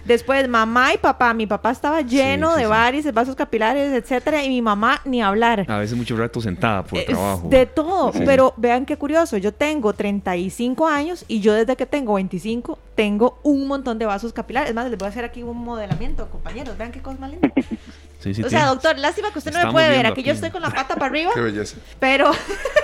Después, 0.07 0.49
mamá 0.49 0.95
y 0.95 0.99
papá. 0.99 1.35
Mi 1.35 1.47
papá 1.47 1.71
estaba 1.71 2.01
lleno 2.01 2.55
de 2.57 2.67
varices, 2.67 3.13
vasos 3.13 3.35
capilares, 3.35 3.93
etcétera, 3.93 4.45
y 4.45 4.49
mi 4.49 4.63
mamá 4.63 5.01
ni 5.05 5.23
hablar. 5.23 5.65
A 5.69 5.79
veces 5.79 5.97
mucho 5.97 6.17
rato 6.17 6.41
sentada 6.41 6.85
por 6.85 7.03
trabajo. 7.03 7.49
De 7.49 7.67
todo. 7.67 8.13
Pero 8.13 8.55
vean 8.57 8.87
qué 8.87 8.97
curioso. 8.97 9.37
Yo 9.37 9.53
tengo 9.53 9.93
35 9.93 10.87
años 10.87 11.25
y 11.29 11.41
yo 11.41 11.53
desde 11.55 11.77
que 11.77 11.87
tengo 11.87 12.15
25 12.15 12.79
tengo 12.95 13.39
un 13.43 13.67
montón 13.67 13.99
de 13.99 14.07
vasos 14.07 14.33
capilares. 14.33 14.71
Es 14.71 14.75
más, 14.75 14.89
les 14.89 14.99
voy 14.99 15.07
a 15.07 15.09
hacer 15.11 15.25
aquí 15.25 15.43
un 15.43 15.59
modelamiento, 15.59 16.29
compañeros. 16.31 16.79
Vean 16.79 16.93
qué 16.93 17.03
cosa 17.03 17.19
más 17.19 17.31
linda. 17.31 17.53
o 18.25 18.49
sea, 18.51 18.67
doctor, 18.67 18.99
lástima 18.99 19.31
que 19.31 19.39
usted 19.39 19.53
no 19.53 19.67
me 19.67 19.73
puede 19.73 19.89
ver. 19.91 20.07
Aquí, 20.07 20.23
yo 20.23 20.33
estoy 20.33 20.51
con 20.51 20.63
la 20.63 20.71
pata 20.71 20.95
para 20.95 21.07
arriba. 21.07 21.31
Qué 21.35 21.41
belleza. 21.41 21.77
Pero. 22.01 22.31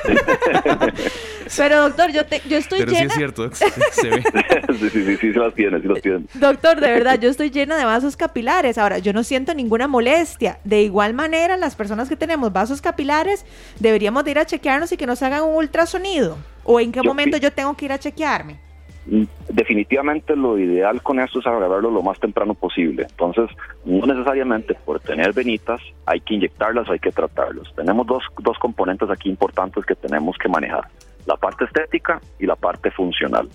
pero, 1.56 1.80
doctor, 1.82 2.12
yo, 2.12 2.26
te, 2.26 2.42
yo 2.48 2.58
estoy 2.58 2.80
pero 2.80 2.92
llena. 2.92 3.02
Sí, 3.02 3.06
es 3.06 3.14
cierto. 3.14 3.50
Se 3.54 4.10
ve. 4.10 4.22
sí, 4.78 4.90
sí, 4.90 5.04
sí, 5.04 5.16
sí, 5.16 5.32
se 5.32 5.38
las 5.38 5.54
tiene, 5.54 5.80
sí 5.80 5.88
las 5.88 6.02
tiene. 6.02 6.24
Doctor, 6.34 6.80
de 6.80 6.92
verdad, 6.92 7.18
yo 7.18 7.30
estoy 7.30 7.50
llena 7.50 7.76
de 7.76 7.84
vasos 7.84 8.16
capilares. 8.16 8.78
Ahora, 8.78 8.98
yo 8.98 9.12
no 9.12 9.24
siento 9.24 9.54
ninguna 9.54 9.88
molestia. 9.88 10.58
De 10.64 10.82
igual 10.82 11.14
manera, 11.14 11.56
las 11.56 11.74
personas 11.74 12.08
que 12.08 12.16
tenemos 12.16 12.52
vasos 12.52 12.80
capilares 12.80 13.44
deberíamos 13.78 14.24
de 14.24 14.32
ir 14.32 14.38
a 14.38 14.46
chequearnos 14.46 14.92
y 14.92 14.96
que 14.96 15.06
nos 15.06 15.22
hagan 15.22 15.42
un 15.44 15.56
ultrasonido. 15.56 16.38
¿O 16.64 16.78
en 16.78 16.92
qué 16.92 17.02
momento 17.02 17.36
yo 17.36 17.52
tengo 17.52 17.76
que 17.76 17.86
ir 17.86 17.92
a 17.92 17.98
chequearme? 17.98 18.71
Definitivamente 19.04 20.36
lo 20.36 20.56
ideal 20.58 21.02
con 21.02 21.18
esto 21.18 21.40
es 21.40 21.46
agarrarlo 21.46 21.90
lo 21.90 22.02
más 22.02 22.20
temprano 22.20 22.54
posible. 22.54 23.06
Entonces, 23.10 23.50
no 23.84 24.06
necesariamente 24.06 24.74
por 24.84 25.00
tener 25.00 25.32
venitas 25.32 25.80
hay 26.06 26.20
que 26.20 26.34
inyectarlas 26.34 26.88
hay 26.88 27.00
que 27.00 27.10
tratarlos. 27.10 27.72
Tenemos 27.74 28.06
dos, 28.06 28.22
dos 28.38 28.58
componentes 28.58 29.10
aquí 29.10 29.28
importantes 29.28 29.84
que 29.84 29.96
tenemos 29.96 30.36
que 30.38 30.48
manejar, 30.48 30.86
la 31.26 31.36
parte 31.36 31.64
estética 31.64 32.20
y 32.38 32.46
la 32.46 32.54
parte 32.54 32.90
funcional. 32.92 33.48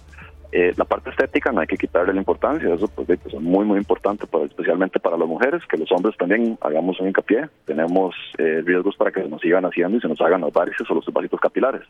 Eh, 0.51 0.73
la 0.77 0.85
parte 0.85 1.09
estética 1.09 1.51
no 1.51 1.59
hay 1.59 1.67
que 1.67 1.77
quitarle 1.77 2.13
la 2.13 2.19
importancia, 2.19 2.73
eso 2.73 2.87
pues, 2.87 3.09
es 3.09 3.33
muy 3.33 3.65
muy 3.65 3.77
importante, 3.77 4.25
para, 4.25 4.45
especialmente 4.45 4.97
para 4.97 5.17
las 5.17 5.27
mujeres, 5.27 5.61
que 5.69 5.77
los 5.77 5.91
hombres 5.91 6.15
también 6.15 6.57
hagamos 6.61 6.99
un 7.01 7.07
hincapié, 7.07 7.49
tenemos 7.65 8.15
eh, 8.37 8.61
riesgos 8.63 8.95
para 8.95 9.11
que 9.11 9.23
se 9.23 9.27
nos 9.27 9.41
sigan 9.41 9.65
haciendo 9.65 9.97
y 9.97 10.01
se 10.01 10.07
nos 10.07 10.21
hagan 10.21 10.41
las 10.41 10.53
varices 10.53 10.89
o 10.89 10.93
los 10.93 11.05
vasitos 11.11 11.41
capilares. 11.41 11.83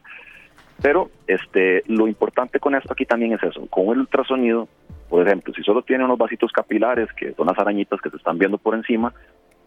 Pero 0.82 1.10
este, 1.28 1.84
lo 1.88 2.08
importante 2.08 2.60
con 2.60 2.76
esto 2.76 2.94
aquí 2.94 3.06
también 3.06 3.34
es 3.34 3.44
eso, 3.44 3.66
con 3.68 3.88
el 3.88 4.00
ultrasonido, 4.00 4.68
por 5.10 5.26
ejemplo, 5.26 5.54
si 5.54 5.64
solo 5.64 5.82
tiene 5.82 6.06
unos 6.06 6.18
vasitos 6.18 6.52
capilares, 6.52 7.12
que 7.14 7.34
son 7.34 7.48
las 7.48 7.58
arañitas 7.58 8.00
que 8.02 8.10
se 8.10 8.18
están 8.18 8.38
viendo 8.38 8.58
por 8.58 8.76
encima, 8.76 9.14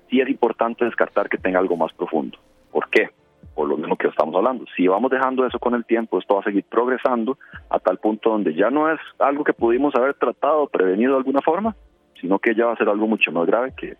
sí 0.09 0.21
es 0.21 0.29
importante 0.29 0.85
descartar 0.85 1.29
que 1.29 1.39
tenga 1.39 1.59
algo 1.59 1.77
más 1.77 1.93
profundo. 1.93 2.39
¿Por 2.71 2.89
qué? 2.91 3.09
Por 3.55 3.69
lo 3.69 3.77
mismo 3.77 3.97
que 3.97 4.09
estamos 4.09 4.35
hablando. 4.35 4.65
Si 4.77 4.87
vamos 4.87 5.11
dejando 5.11 5.47
eso 5.47 5.59
con 5.59 5.75
el 5.75 5.85
tiempo, 5.85 6.19
esto 6.19 6.35
va 6.35 6.41
a 6.41 6.45
seguir 6.45 6.65
progresando 6.65 7.39
a 7.69 7.79
tal 7.79 7.99
punto 7.99 8.31
donde 8.31 8.55
ya 8.55 8.71
no 8.71 8.91
es 8.93 9.01
algo 9.19 9.45
que 9.45 9.53
pudimos 9.53 9.95
haber 9.97 10.15
tratado 10.15 10.69
prevenido 10.69 11.13
de 11.13 11.19
alguna 11.19 11.41
forma, 11.41 11.75
sino 12.21 12.39
que 12.39 12.55
ya 12.55 12.67
va 12.67 12.73
a 12.75 12.77
ser 12.77 12.89
algo 12.89 13.07
mucho 13.07 13.33
más 13.33 13.47
grave 13.47 13.73
que, 13.77 13.97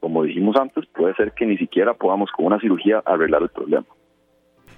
como 0.00 0.22
dijimos 0.22 0.56
antes, 0.56 0.86
puede 0.86 1.14
ser 1.14 1.32
que 1.32 1.46
ni 1.46 1.58
siquiera 1.58 1.94
podamos 1.94 2.30
con 2.30 2.46
una 2.46 2.60
cirugía 2.60 3.02
arreglar 3.04 3.42
el 3.42 3.48
problema. 3.48 3.86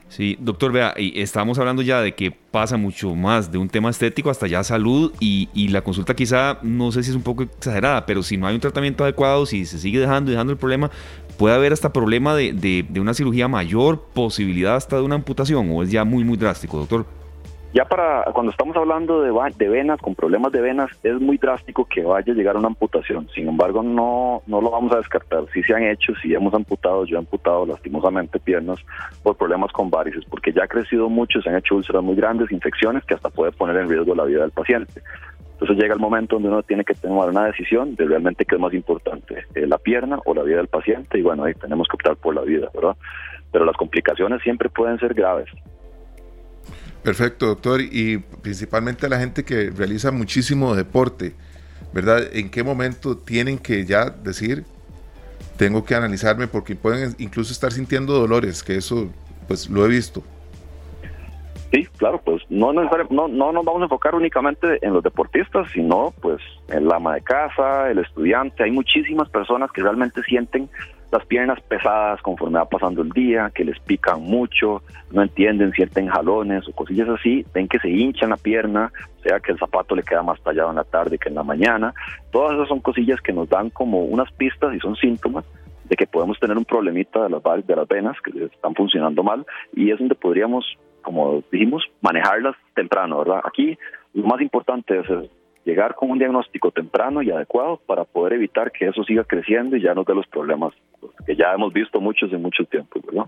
Sí, 0.08 0.38
doctor, 0.40 0.72
vea, 0.72 0.94
y 0.96 1.20
estamos 1.20 1.58
hablando 1.58 1.82
ya 1.82 2.00
de 2.00 2.14
que 2.14 2.30
pasa 2.30 2.78
mucho 2.78 3.14
más 3.14 3.52
de 3.52 3.58
un 3.58 3.68
tema 3.68 3.90
estético 3.90 4.30
hasta 4.30 4.46
ya 4.46 4.64
salud 4.64 5.12
y, 5.20 5.50
y, 5.52 5.68
la 5.68 5.82
consulta 5.82 6.16
quizá, 6.16 6.58
no 6.62 6.90
sé 6.92 7.02
si 7.02 7.10
es 7.10 7.16
un 7.16 7.22
poco 7.22 7.42
exagerada, 7.42 8.06
pero 8.06 8.22
si 8.22 8.38
no 8.38 8.46
hay 8.46 8.54
un 8.54 8.60
tratamiento 8.60 9.04
adecuado, 9.04 9.44
si 9.44 9.66
se 9.66 9.78
sigue 9.78 10.00
dejando 10.00 10.30
y 10.30 10.32
dejando 10.32 10.52
el 10.52 10.58
problema, 10.58 10.90
puede 11.36 11.54
haber 11.54 11.74
hasta 11.74 11.92
problema 11.92 12.34
de, 12.34 12.54
de, 12.54 12.86
de 12.88 13.00
una 13.00 13.12
cirugía 13.12 13.48
mayor, 13.48 14.02
posibilidad 14.14 14.76
hasta 14.76 14.96
de 14.96 15.02
una 15.02 15.16
amputación, 15.16 15.70
o 15.70 15.82
es 15.82 15.90
ya 15.90 16.04
muy, 16.04 16.24
muy 16.24 16.38
drástico, 16.38 16.78
doctor. 16.78 17.06
Ya 17.74 17.84
para 17.84 18.24
cuando 18.32 18.50
estamos 18.50 18.74
hablando 18.78 19.20
de, 19.20 19.30
de, 19.58 19.68
venas, 19.68 20.00
con 20.00 20.14
problemas 20.14 20.52
de 20.52 20.62
venas, 20.62 20.90
es 21.02 21.20
muy 21.20 21.36
drástico 21.36 21.84
que 21.84 22.02
vaya 22.02 22.32
a 22.32 22.36
llegar 22.36 22.56
una 22.56 22.68
amputación. 22.68 23.28
Sin 23.34 23.46
embargo, 23.46 23.82
no, 23.82 24.42
no 24.46 24.62
lo 24.62 24.70
vamos 24.70 24.92
a 24.92 24.96
descartar. 24.96 25.44
Si 25.52 25.62
se 25.62 25.74
han 25.74 25.82
hecho, 25.82 26.14
si 26.22 26.32
hemos 26.32 26.54
amputado, 26.54 27.04
yo 27.04 27.16
he 27.16 27.18
amputado 27.18 27.66
lastimosamente 27.66 28.38
piernas 28.38 28.78
por 29.22 29.36
problemas 29.36 29.70
con 29.72 29.90
varices, 29.90 30.24
porque 30.24 30.50
ya 30.50 30.64
ha 30.64 30.66
crecido 30.66 31.10
mucho, 31.10 31.42
se 31.42 31.50
han 31.50 31.56
hecho 31.56 31.76
úlceras 31.76 32.02
muy 32.02 32.16
grandes, 32.16 32.50
infecciones 32.50 33.04
que 33.04 33.14
hasta 33.14 33.28
puede 33.28 33.52
poner 33.52 33.76
en 33.76 33.90
riesgo 33.90 34.14
la 34.14 34.24
vida 34.24 34.40
del 34.40 34.50
paciente. 34.50 35.02
Entonces 35.52 35.76
llega 35.76 35.92
el 35.92 36.00
momento 36.00 36.36
donde 36.36 36.48
uno 36.48 36.62
tiene 36.62 36.84
que 36.84 36.94
tomar 36.94 37.28
una 37.28 37.46
decisión 37.46 37.96
de 37.96 38.06
realmente 38.06 38.46
qué 38.46 38.54
es 38.54 38.60
más 38.60 38.72
importante, 38.72 39.44
eh, 39.54 39.66
la 39.66 39.76
pierna 39.76 40.20
o 40.24 40.32
la 40.32 40.42
vida 40.42 40.56
del 40.56 40.68
paciente, 40.68 41.18
y 41.18 41.22
bueno, 41.22 41.44
ahí 41.44 41.52
tenemos 41.54 41.86
que 41.86 41.96
optar 41.96 42.16
por 42.16 42.34
la 42.34 42.42
vida, 42.42 42.70
¿verdad? 42.72 42.96
Pero 43.52 43.66
las 43.66 43.76
complicaciones 43.76 44.40
siempre 44.40 44.70
pueden 44.70 44.98
ser 44.98 45.12
graves. 45.12 45.50
Perfecto, 47.08 47.46
doctor. 47.46 47.80
Y 47.80 48.18
principalmente 48.18 49.08
la 49.08 49.18
gente 49.18 49.42
que 49.42 49.70
realiza 49.70 50.12
muchísimo 50.12 50.74
deporte, 50.74 51.32
¿verdad? 51.94 52.20
¿En 52.34 52.50
qué 52.50 52.62
momento 52.62 53.16
tienen 53.16 53.56
que 53.56 53.86
ya 53.86 54.10
decir, 54.10 54.64
tengo 55.56 55.86
que 55.86 55.94
analizarme 55.94 56.48
porque 56.48 56.76
pueden 56.76 57.14
incluso 57.18 57.50
estar 57.50 57.72
sintiendo 57.72 58.12
dolores, 58.12 58.62
que 58.62 58.76
eso 58.76 59.08
pues 59.46 59.70
lo 59.70 59.86
he 59.86 59.88
visto? 59.88 60.22
Sí, 61.72 61.86
claro, 61.96 62.20
pues 62.22 62.42
no, 62.50 62.74
no, 62.74 62.82
no, 62.84 63.26
no 63.26 63.52
nos 63.52 63.64
vamos 63.64 63.80
a 63.80 63.84
enfocar 63.84 64.14
únicamente 64.14 64.78
en 64.82 64.92
los 64.92 65.02
deportistas, 65.02 65.66
sino 65.72 66.12
pues 66.20 66.42
en 66.68 66.88
la 66.88 66.96
ama 66.96 67.14
de 67.14 67.22
casa, 67.22 67.90
el 67.90 68.00
estudiante. 68.00 68.64
Hay 68.64 68.70
muchísimas 68.70 69.30
personas 69.30 69.72
que 69.72 69.80
realmente 69.80 70.22
sienten 70.24 70.68
las 71.10 71.24
piernas 71.26 71.60
pesadas 71.62 72.20
conforme 72.22 72.58
va 72.58 72.68
pasando 72.68 73.02
el 73.02 73.10
día, 73.10 73.50
que 73.54 73.64
les 73.64 73.78
pican 73.80 74.22
mucho, 74.22 74.82
no 75.10 75.22
entienden, 75.22 75.72
sienten 75.72 76.08
jalones 76.08 76.68
o 76.68 76.72
cosillas 76.72 77.08
así, 77.08 77.44
ven 77.54 77.68
que 77.68 77.78
se 77.78 77.88
hinchan 77.88 78.30
la 78.30 78.36
pierna, 78.36 78.92
sea 79.22 79.40
que 79.40 79.52
el 79.52 79.58
zapato 79.58 79.94
le 79.94 80.02
queda 80.02 80.22
más 80.22 80.40
tallado 80.42 80.70
en 80.70 80.76
la 80.76 80.84
tarde 80.84 81.18
que 81.18 81.30
en 81.30 81.36
la 81.36 81.42
mañana. 81.42 81.94
Todas 82.30 82.54
esas 82.54 82.68
son 82.68 82.80
cosillas 82.80 83.20
que 83.20 83.32
nos 83.32 83.48
dan 83.48 83.70
como 83.70 84.04
unas 84.04 84.30
pistas 84.32 84.74
y 84.74 84.80
son 84.80 84.96
síntomas 84.96 85.44
de 85.84 85.96
que 85.96 86.06
podemos 86.06 86.38
tener 86.38 86.58
un 86.58 86.66
problemita 86.66 87.22
de 87.24 87.30
las, 87.30 87.66
de 87.66 87.76
las 87.76 87.88
venas 87.88 88.16
que 88.20 88.44
están 88.44 88.74
funcionando 88.74 89.22
mal 89.22 89.46
y 89.74 89.90
es 89.90 89.98
donde 89.98 90.14
podríamos, 90.14 90.66
como 91.02 91.42
dijimos, 91.50 91.84
manejarlas 92.02 92.54
temprano, 92.74 93.18
¿verdad? 93.18 93.40
Aquí 93.44 93.78
lo 94.12 94.24
más 94.24 94.40
importante 94.42 95.00
es 95.00 95.30
llegar 95.68 95.94
con 95.94 96.10
un 96.10 96.18
diagnóstico 96.18 96.70
temprano 96.70 97.20
y 97.20 97.30
adecuado 97.30 97.78
para 97.86 98.04
poder 98.04 98.32
evitar 98.32 98.72
que 98.72 98.86
eso 98.86 99.04
siga 99.04 99.24
creciendo 99.24 99.76
y 99.76 99.82
ya 99.82 99.92
nos 99.92 100.06
dé 100.06 100.14
los 100.14 100.26
problemas 100.26 100.72
que 101.26 101.36
ya 101.36 101.52
hemos 101.52 101.74
visto 101.74 102.00
muchos 102.00 102.32
en 102.32 102.40
mucho 102.40 102.64
tiempo, 102.64 103.00
¿verdad? 103.06 103.26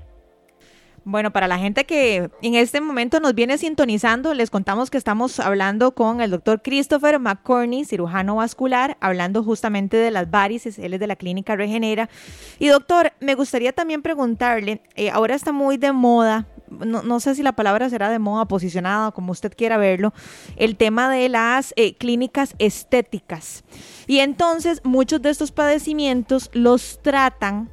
Bueno, 1.04 1.30
para 1.32 1.48
la 1.48 1.58
gente 1.58 1.84
que 1.84 2.30
en 2.42 2.54
este 2.54 2.80
momento 2.80 3.20
nos 3.20 3.34
viene 3.34 3.56
sintonizando, 3.56 4.34
les 4.34 4.50
contamos 4.50 4.90
que 4.90 4.98
estamos 4.98 5.40
hablando 5.40 5.92
con 5.92 6.20
el 6.20 6.30
doctor 6.30 6.60
Christopher 6.62 7.18
McCorney, 7.18 7.84
cirujano 7.84 8.36
vascular, 8.36 8.96
hablando 9.00 9.42
justamente 9.42 9.96
de 9.96 10.10
las 10.10 10.30
varices, 10.30 10.78
él 10.78 10.94
es 10.94 11.00
de 11.00 11.06
la 11.06 11.16
clínica 11.16 11.56
Regenera. 11.56 12.10
Y 12.58 12.68
doctor, 12.68 13.12
me 13.20 13.34
gustaría 13.34 13.72
también 13.72 14.02
preguntarle, 14.02 14.82
eh, 14.94 15.10
ahora 15.10 15.34
está 15.34 15.52
muy 15.52 15.78
de 15.78 15.92
moda, 15.92 16.46
no, 16.70 17.20
sé 17.20 17.34
si 17.34 17.42
la 17.42 17.52
palabra 17.52 17.90
será 17.90 18.08
de 18.08 18.18
moda, 18.18 18.46
posicionada, 18.46 19.10
como 19.10 19.32
usted 19.32 19.52
quiera 19.56 19.76
verlo, 19.76 20.12
el 20.56 20.76
tema 20.76 21.10
de 21.10 21.28
las 21.28 21.72
eh, 21.76 21.94
clínicas 21.94 22.54
estéticas. 22.58 23.64
Y 24.06 24.20
entonces 24.20 24.80
muchos 24.84 25.20
de 25.22 25.30
estos 25.30 25.52
padecimientos 25.52 26.50
los 26.52 27.00
tratan 27.02 27.70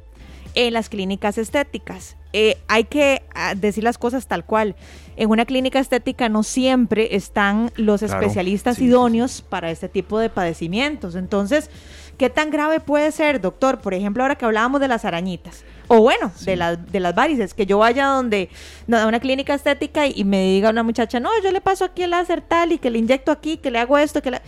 en 0.54 0.74
las 0.74 0.88
clínicas 0.88 1.38
estéticas. 1.38 2.16
Eh, 2.32 2.58
hay 2.68 2.84
que 2.84 3.22
ah, 3.34 3.54
decir 3.54 3.84
las 3.84 3.98
cosas 3.98 4.26
tal 4.26 4.44
cual. 4.44 4.76
En 5.16 5.30
una 5.30 5.46
clínica 5.46 5.78
estética 5.78 6.28
no 6.28 6.42
siempre 6.42 7.16
están 7.16 7.72
los 7.76 8.02
especialistas 8.02 8.78
idóneos 8.80 9.42
para 9.42 9.70
este 9.70 9.88
tipo 9.88 10.18
de 10.18 10.30
padecimientos. 10.30 11.14
Entonces, 11.14 11.70
¿qué 12.18 12.30
tan 12.30 12.50
grave 12.50 12.80
puede 12.80 13.10
ser, 13.12 13.40
doctor? 13.40 13.80
Por 13.80 13.94
ejemplo, 13.94 14.22
ahora 14.22 14.36
que 14.36 14.44
hablábamos 14.44 14.80
de 14.80 14.88
las 14.88 15.04
arañitas. 15.04 15.64
O 15.88 16.00
bueno, 16.00 16.30
de, 16.44 16.56
las 16.56 16.92
de 16.92 17.00
las 17.00 17.14
varices, 17.14 17.54
que 17.54 17.64
yo 17.64 17.78
vaya 17.78 18.06
donde, 18.06 18.50
a 18.92 19.06
una 19.06 19.20
clínica 19.20 19.54
estética 19.54 20.06
y, 20.06 20.22
me 20.24 20.42
diga 20.42 20.70
una 20.70 20.82
muchacha, 20.82 21.18
no, 21.18 21.30
yo 21.42 21.50
le 21.50 21.62
paso 21.62 21.86
aquí 21.86 22.02
el 22.02 22.10
láser 22.10 22.42
tal 22.42 22.72
y 22.72 22.78
que 22.78 22.90
le 22.90 22.98
inyecto 22.98 23.32
aquí, 23.32 23.56
que 23.56 23.70
le 23.70 23.78
hago 23.78 23.98
esto, 23.98 24.22
que 24.22 24.30
le... 24.30 24.40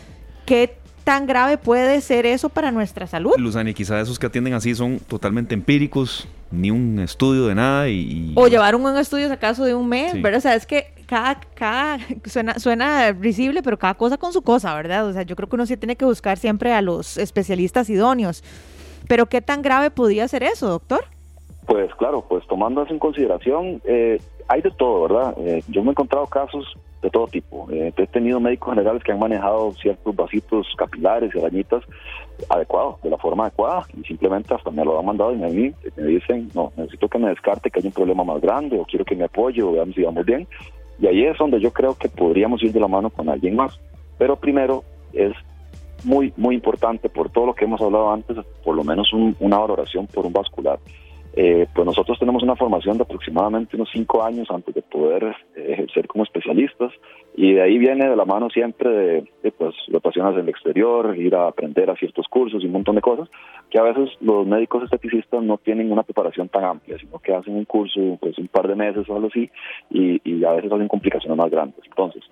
¿Qué 0.44 0.76
tan 1.04 1.26
grave 1.26 1.56
puede 1.56 2.00
ser 2.02 2.26
eso 2.26 2.50
para 2.50 2.70
nuestra 2.70 3.06
salud? 3.06 3.32
Luzani, 3.38 3.73
quizás 3.73 4.02
esos 4.02 4.18
que 4.18 4.26
atienden 4.26 4.52
así 4.52 4.75
son 4.75 4.99
totalmente 4.99 5.54
empíricos, 5.54 6.28
ni 6.50 6.70
un 6.70 6.99
estudio 6.99 7.47
de 7.47 7.54
nada 7.54 7.88
y... 7.88 8.32
O 8.37 8.47
llevaron 8.49 8.85
un 8.85 8.99
estudio 8.99 9.32
acaso 9.32 9.64
de 9.64 9.75
un 9.75 9.88
mes, 9.88 10.20
¿verdad? 10.20 10.38
O 10.38 10.42
sea, 10.42 10.54
es 10.54 10.66
que 10.66 10.92
cada, 11.06 11.40
cada, 11.54 11.99
suena, 12.26 12.59
suena 12.59 13.12
risible, 13.12 13.62
pero 13.62 13.78
cada 13.78 13.94
cosa 13.94 14.18
con 14.18 14.32
su 14.32 14.42
cosa, 14.42 14.75
¿verdad? 14.75 15.06
O 15.06 15.12
sea, 15.12 15.23
yo 15.23 15.37
creo 15.37 15.49
que 15.49 15.56
uno 15.56 15.64
sí 15.64 15.76
tiene 15.76 15.97
que 15.97 16.04
buscar 16.04 16.38
siempre 16.38 16.73
a 16.75 16.82
los 16.82 17.16
especialistas 17.16 17.88
idóneos. 17.88 18.44
Pero 19.09 19.26
¿qué 19.26 19.40
tan 19.40 19.62
grave 19.62 19.90
podría 19.90 20.28
ser 20.28 20.42
eso, 20.42 20.68
doctor? 20.68 21.04
Pues 21.71 21.95
claro, 21.95 22.25
pues 22.29 22.45
tomando 22.49 22.83
eso 22.83 22.93
en 22.93 22.99
consideración, 22.99 23.81
eh, 23.85 24.21
hay 24.49 24.61
de 24.61 24.73
todo, 24.73 25.03
¿verdad? 25.03 25.37
Eh, 25.39 25.62
yo 25.69 25.83
me 25.83 25.91
he 25.91 25.93
encontrado 25.93 26.27
casos 26.27 26.67
de 27.00 27.09
todo 27.11 27.29
tipo. 27.29 27.69
Eh, 27.71 27.93
he 27.97 28.07
tenido 28.09 28.41
médicos 28.41 28.71
generales 28.71 29.05
que 29.05 29.12
han 29.12 29.21
manejado 29.21 29.71
ciertos 29.75 30.17
vasitos 30.17 30.67
capilares 30.77 31.33
y 31.33 31.39
arañitas 31.39 31.85
adecuados, 32.49 33.00
de 33.03 33.11
la 33.11 33.19
forma 33.19 33.45
adecuada, 33.45 33.85
y 33.97 34.03
simplemente 34.03 34.53
hasta 34.53 34.73
me 34.73 34.85
lo 34.85 34.99
han 34.99 35.07
mandado 35.07 35.33
y 35.33 35.37
mí 35.37 35.73
me 35.97 36.03
dicen, 36.03 36.50
no, 36.57 36.73
necesito 36.77 37.07
que 37.07 37.21
me 37.21 37.29
descarte 37.29 37.71
que 37.71 37.79
hay 37.79 37.87
un 37.87 37.93
problema 37.93 38.25
más 38.25 38.41
grande, 38.41 38.77
o 38.77 38.85
quiero 38.85 39.05
que 39.05 39.15
me 39.15 39.27
apoye, 39.27 39.62
o 39.62 39.71
veamos 39.71 39.95
si 39.95 40.03
vamos 40.03 40.27
bien. 40.27 40.49
Y 40.99 41.07
ahí 41.07 41.25
es 41.25 41.39
donde 41.39 41.61
yo 41.61 41.71
creo 41.73 41.95
que 41.95 42.09
podríamos 42.09 42.61
ir 42.65 42.73
de 42.73 42.81
la 42.81 42.89
mano 42.89 43.11
con 43.11 43.29
alguien 43.29 43.55
más. 43.55 43.79
Pero 44.19 44.35
primero 44.35 44.83
es 45.12 45.35
muy, 46.03 46.35
muy 46.37 46.57
importante, 46.57 47.09
por 47.09 47.31
todo 47.31 47.47
lo 47.47 47.55
que 47.55 47.64
hemos 47.64 47.81
hablado 47.81 48.11
antes, 48.11 48.38
por 48.64 48.75
lo 48.75 48.83
menos 48.83 49.12
una 49.12 49.59
valoración 49.59 50.09
por 50.09 50.27
un 50.27 50.33
vascular. 50.33 50.81
Eh, 51.35 51.66
pues 51.73 51.87
nosotros 51.87 52.19
tenemos 52.19 52.43
una 52.43 52.57
formación 52.57 52.97
de 52.97 53.05
aproximadamente 53.05 53.77
unos 53.77 53.88
cinco 53.93 54.25
años 54.25 54.51
antes 54.51 54.75
de 54.75 54.83
poder 54.83 55.37
eh, 55.55 55.66
ejercer 55.71 56.09
como 56.09 56.25
especialistas 56.25 56.93
y 57.37 57.53
de 57.53 57.62
ahí 57.62 57.79
viene 57.79 58.09
de 58.09 58.16
la 58.16 58.25
mano 58.25 58.51
siempre 58.51 58.90
de, 58.90 59.25
de 59.40 59.53
pues 59.53 59.75
rotaciones 59.88 60.35
en 60.35 60.40
el 60.40 60.49
exterior, 60.49 61.16
ir 61.16 61.37
a 61.37 61.47
aprender 61.47 61.88
a 61.88 61.95
ciertos 61.95 62.27
cursos 62.27 62.62
y 62.62 62.66
un 62.66 62.73
montón 62.73 62.97
de 62.97 63.01
cosas 63.01 63.29
que 63.71 63.79
a 63.79 63.83
veces 63.83 64.11
los 64.21 64.45
médicos 64.45 64.83
esteticistas 64.83 65.40
no 65.45 65.57
tienen 65.59 65.93
una 65.93 66.03
preparación 66.03 66.49
tan 66.49 66.64
amplia, 66.64 66.99
sino 66.99 67.21
que 67.21 67.33
hacen 67.33 67.55
un 67.55 67.64
curso 67.64 68.19
pues 68.21 68.37
un 68.38 68.49
par 68.49 68.66
de 68.66 68.75
meses 68.75 69.09
o 69.09 69.14
algo 69.14 69.29
así 69.29 69.49
y, 69.88 70.21
y 70.25 70.45
a 70.45 70.53
veces 70.53 70.73
hacen 70.73 70.88
complicaciones 70.88 71.38
más 71.38 71.51
grandes. 71.51 71.81
Entonces, 71.87 72.25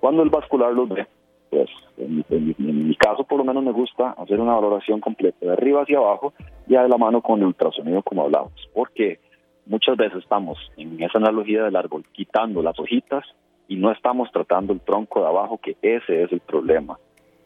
cuando 0.00 0.22
el 0.22 0.30
vascular 0.30 0.72
los 0.72 0.88
ve, 0.88 1.06
pues 1.50 1.68
en, 1.96 2.24
mi 2.58 2.94
caso 2.96 3.24
por 3.24 3.38
lo 3.38 3.44
menos 3.44 3.62
me 3.62 3.72
gusta 3.72 4.10
hacer 4.12 4.40
una 4.40 4.54
valoración 4.54 5.00
completa 5.00 5.38
de 5.40 5.52
arriba 5.52 5.82
hacia 5.82 5.98
abajo 5.98 6.32
y 6.66 6.74
de 6.74 6.88
la 6.88 6.96
mano 6.98 7.22
con 7.22 7.40
el 7.40 7.46
ultrasonido 7.46 8.02
como 8.02 8.22
hablamos, 8.22 8.52
porque 8.74 9.20
muchas 9.66 9.96
veces 9.96 10.22
estamos 10.22 10.58
en 10.76 11.02
esa 11.02 11.18
analogía 11.18 11.64
del 11.64 11.76
árbol 11.76 12.04
quitando 12.12 12.62
las 12.62 12.78
hojitas 12.78 13.24
y 13.68 13.76
no 13.76 13.92
estamos 13.92 14.30
tratando 14.32 14.72
el 14.72 14.80
tronco 14.80 15.20
de 15.20 15.26
abajo, 15.26 15.58
que 15.62 15.76
ese 15.82 16.22
es 16.22 16.32
el 16.32 16.40
problema. 16.40 16.98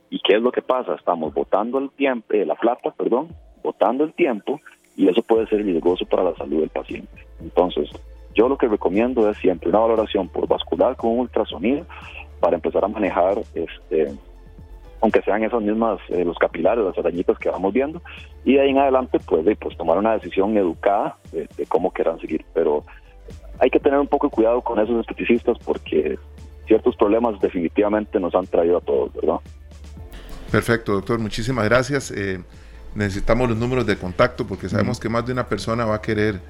¿Y 0.08 0.20
qué 0.20 0.36
es 0.36 0.42
lo 0.42 0.52
que 0.52 0.62
pasa? 0.62 0.94
Estamos 0.94 1.34
botando 1.34 1.78
el 1.78 1.90
tiempo, 1.90 2.34
eh, 2.34 2.44
la 2.44 2.54
plata, 2.54 2.90
perdón, 2.90 3.28
botando 3.62 4.04
el 4.04 4.12
tiempo 4.12 4.60
y 4.96 5.08
eso 5.08 5.22
puede 5.22 5.46
ser 5.46 5.64
riesgoso 5.64 6.04
para 6.06 6.24
la 6.24 6.34
salud 6.36 6.60
del 6.60 6.68
paciente. 6.68 7.26
Entonces, 7.40 7.88
yo 8.34 8.48
lo 8.48 8.56
que 8.56 8.68
recomiendo 8.68 9.28
es 9.28 9.36
siempre 9.38 9.68
una 9.70 9.80
valoración 9.80 10.28
por 10.28 10.46
vascular 10.46 10.96
con 10.96 11.12
un 11.12 11.20
ultrasonido 11.20 11.86
para 12.42 12.56
empezar 12.56 12.84
a 12.84 12.88
manejar, 12.88 13.38
este, 13.54 14.12
aunque 15.00 15.22
sean 15.22 15.44
esas 15.44 15.62
mismas, 15.62 16.00
eh, 16.08 16.24
los 16.24 16.36
capilares, 16.38 16.84
las 16.84 16.98
arañitas 16.98 17.38
que 17.38 17.48
vamos 17.48 17.72
viendo, 17.72 18.02
y 18.44 18.54
de 18.54 18.62
ahí 18.62 18.70
en 18.70 18.78
adelante, 18.78 19.20
pues, 19.24 19.46
pues 19.60 19.76
tomar 19.76 19.96
una 19.96 20.14
decisión 20.14 20.56
educada 20.56 21.16
de, 21.30 21.46
cómo 21.66 21.92
quieran 21.92 22.18
seguir. 22.18 22.44
Pero 22.52 22.84
hay 23.60 23.70
que 23.70 23.78
tener 23.78 24.00
un 24.00 24.08
poco 24.08 24.26
de 24.26 24.32
cuidado 24.32 24.60
con 24.60 24.80
esos 24.80 25.00
esteticistas 25.00 25.56
porque 25.64 26.18
ciertos 26.66 26.96
problemas 26.96 27.40
definitivamente 27.40 28.18
nos 28.18 28.34
han 28.34 28.48
traído 28.48 28.78
a 28.78 28.80
todos, 28.80 29.12
¿verdad? 29.14 29.36
Perfecto, 30.50 30.94
doctor, 30.94 31.20
muchísimas 31.20 31.64
gracias. 31.64 32.10
Eh, 32.10 32.42
necesitamos 32.96 33.48
los 33.48 33.56
números 33.56 33.86
de 33.86 33.96
contacto 33.96 34.48
porque 34.48 34.68
sabemos 34.68 34.98
que 34.98 35.08
más 35.08 35.24
de 35.24 35.32
una 35.32 35.46
persona 35.46 35.84
va 35.84 35.94
a 35.94 36.02
querer 36.02 36.40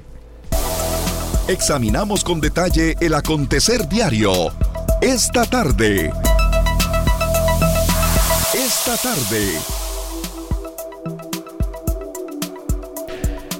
Examinamos 1.48 2.22
con 2.22 2.40
detalle 2.40 2.94
el 3.00 3.14
acontecer 3.14 3.88
diario 3.88 4.52
esta 5.00 5.44
tarde. 5.44 6.12
Esta 8.54 8.96
tarde. 9.02 9.58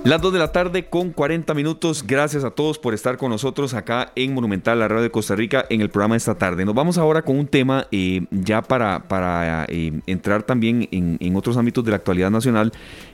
Las 0.05 0.21
2 0.21 0.33
de 0.35 0.39
la 0.39 0.53
tarde 0.53 0.87
con 0.87 1.13
40 1.13 1.55
minutos. 1.55 2.05
Gracias 2.07 2.45
a 2.45 2.51
todos 2.51 2.79
por 2.79 2.93
estar 2.93 3.17
con 3.17 3.31
nosotros 3.31 3.73
acá 3.73 4.13
en 4.17 4.35
Monumental, 4.35 4.79
la 4.79 4.89
radio 4.89 5.03
de 5.03 5.11
Costa 5.11 5.35
Rica, 5.35 5.65
en 5.71 5.81
el 5.81 5.89
programa 5.89 6.15
de 6.15 6.19
esta 6.19 6.37
tarde. 6.37 6.65
Nos 6.67 6.75
vamos 6.75 6.99
ahora 6.99 7.23
con 7.23 7.39
un 7.39 7.47
tema 7.47 7.87
eh, 7.91 8.27
ya 8.31 8.61
para, 8.61 9.09
para 9.09 9.65
eh, 9.69 9.99
entrar 10.07 10.43
también 10.43 10.89
en, 10.91 11.17
en 11.21 11.37
otros 11.37 11.57
ámbitos 11.57 11.85
de 11.85 11.91
la 11.91 11.97
actualidad 11.97 12.31
nacional 12.31 12.73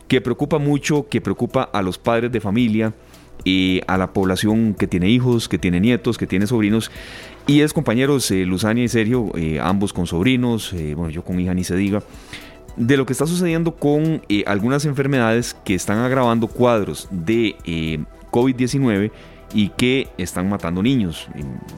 que 0.09 0.21
preocupa 0.21 0.59
mucho, 0.59 1.09
que 1.09 1.21
preocupa 1.21 1.63
a 1.63 1.83
los 1.83 1.99
padres 1.99 2.33
de 2.33 2.41
familia, 2.41 2.93
a 3.87 3.97
la 3.99 4.13
población 4.13 4.75
que 4.75 4.87
tiene 4.87 5.09
hijos, 5.09 5.49
que 5.49 5.59
tiene 5.59 5.81
nietos, 5.81 6.19
que 6.19 6.27
tiene 6.27 6.47
sobrinos. 6.47 6.91
Y 7.47 7.61
es 7.61 7.73
compañeros 7.73 8.31
eh, 8.31 8.45
Luzania 8.45 8.85
y 8.85 8.89
Sergio, 8.89 9.31
eh, 9.37 9.61
ambos 9.61 9.93
con 9.93 10.07
sobrinos, 10.07 10.73
eh, 10.73 10.95
bueno, 10.95 11.11
yo 11.11 11.23
con 11.23 11.39
hija 11.39 11.55
ni 11.55 11.63
se 11.63 11.77
diga, 11.77 12.03
de 12.77 12.97
lo 12.97 13.07
que 13.07 13.13
está 13.13 13.27
sucediendo 13.27 13.77
con 13.77 14.23
algunas 14.45 14.85
enfermedades 14.85 15.57
que 15.65 15.75
están 15.75 15.99
agravando 15.99 16.49
cuadros 16.49 17.09
de 17.11 17.57
COVID-19 18.31 19.11
y 19.53 19.71
que 19.71 20.09
están 20.19 20.49
matando 20.49 20.83
niños. 20.83 21.29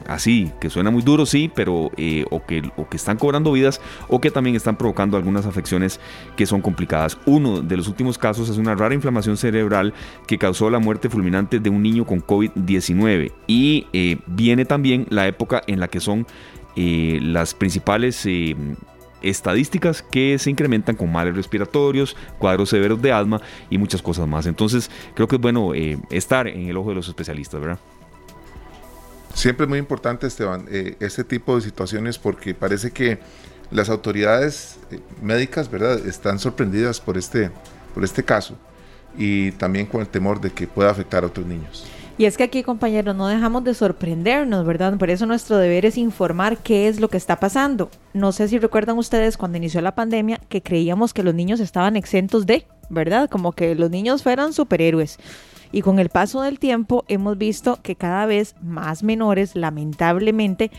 Así, 0.07 0.51
que 0.59 0.69
suena 0.69 0.91
muy 0.91 1.01
duro, 1.01 1.25
sí, 1.25 1.51
pero 1.53 1.91
eh, 1.97 2.25
o, 2.29 2.45
que, 2.45 2.69
o 2.77 2.87
que 2.87 2.97
están 2.97 3.17
cobrando 3.17 3.51
vidas 3.51 3.81
o 4.07 4.19
que 4.19 4.31
también 4.31 4.55
están 4.55 4.77
provocando 4.77 5.17
algunas 5.17 5.45
afecciones 5.45 5.99
que 6.35 6.45
son 6.45 6.61
complicadas. 6.61 7.17
Uno 7.25 7.61
de 7.61 7.77
los 7.77 7.87
últimos 7.87 8.17
casos 8.17 8.49
es 8.49 8.57
una 8.57 8.75
rara 8.75 8.93
inflamación 8.93 9.37
cerebral 9.37 9.93
que 10.27 10.37
causó 10.37 10.69
la 10.69 10.79
muerte 10.79 11.09
fulminante 11.09 11.59
de 11.59 11.69
un 11.69 11.81
niño 11.83 12.05
con 12.05 12.21
COVID-19 12.21 13.31
y 13.47 13.87
eh, 13.93 14.17
viene 14.27 14.65
también 14.65 15.05
la 15.09 15.27
época 15.27 15.61
en 15.67 15.79
la 15.79 15.87
que 15.87 15.99
son 15.99 16.25
eh, 16.75 17.19
las 17.21 17.53
principales 17.53 18.25
estadísticas 19.21 20.01
que 20.01 20.37
se 20.39 20.49
incrementan 20.49 20.95
con 20.95 21.11
males 21.11 21.35
respiratorios, 21.35 22.15
cuadros 22.37 22.69
severos 22.69 23.01
de 23.01 23.11
asma 23.11 23.41
y 23.69 23.77
muchas 23.77 24.01
cosas 24.01 24.27
más. 24.27 24.45
Entonces, 24.45 24.89
creo 25.13 25.27
que 25.27 25.35
es 25.35 25.41
bueno 25.41 25.73
eh, 25.73 25.99
estar 26.09 26.47
en 26.47 26.67
el 26.67 26.77
ojo 26.77 26.89
de 26.89 26.95
los 26.95 27.07
especialistas, 27.07 27.59
¿verdad? 27.59 27.79
Siempre 29.33 29.65
es 29.65 29.69
muy 29.69 29.79
importante, 29.79 30.27
Esteban, 30.27 30.65
eh, 30.69 30.97
este 30.99 31.23
tipo 31.23 31.55
de 31.55 31.61
situaciones 31.61 32.17
porque 32.17 32.53
parece 32.53 32.91
que 32.91 33.19
las 33.71 33.89
autoridades 33.89 34.79
eh, 34.91 34.99
médicas, 35.21 35.69
¿verdad?, 35.69 36.05
están 36.07 36.39
sorprendidas 36.39 36.99
por 36.99 37.17
este, 37.17 37.51
por 37.93 38.03
este 38.03 38.23
caso 38.23 38.57
y 39.17 39.51
también 39.53 39.85
con 39.85 40.01
el 40.01 40.07
temor 40.07 40.41
de 40.41 40.51
que 40.51 40.67
pueda 40.67 40.89
afectar 40.89 41.23
a 41.23 41.27
otros 41.27 41.45
niños. 41.45 41.85
Y 42.19 42.25
es 42.25 42.35
que 42.35 42.43
aquí, 42.43 42.63
compañeros, 42.63 43.15
no 43.15 43.27
dejamos 43.27 43.63
de 43.63 43.73
sorprendernos, 43.73 44.65
¿verdad? 44.65 44.97
Por 44.97 45.09
eso 45.09 45.25
nuestro 45.25 45.57
deber 45.57 45.85
es 45.85 45.97
informar 45.97 46.57
qué 46.57 46.89
es 46.89 46.99
lo 46.99 47.07
que 47.07 47.15
está 47.15 47.39
pasando. 47.39 47.89
No 48.13 48.33
sé 48.33 48.49
si 48.49 48.59
recuerdan 48.59 48.97
ustedes 48.97 49.37
cuando 49.37 49.57
inició 49.57 49.79
la 49.79 49.95
pandemia 49.95 50.41
que 50.49 50.61
creíamos 50.61 51.13
que 51.13 51.23
los 51.23 51.33
niños 51.33 51.61
estaban 51.61 51.95
exentos 51.95 52.45
de, 52.45 52.65
¿verdad? 52.89 53.29
Como 53.29 53.53
que 53.53 53.73
los 53.73 53.89
niños 53.89 54.21
fueran 54.21 54.51
superhéroes. 54.51 55.17
Y 55.71 55.81
con 55.81 55.97
el 55.97 56.09
paso 56.09 56.41
del 56.41 56.59
tiempo 56.59 57.05
hemos 57.07 57.37
visto 57.37 57.79
que 57.81 57.95
cada 57.95 58.25
vez 58.25 58.53
más 58.61 59.01
menores, 59.01 59.55
lamentablemente, 59.55 60.71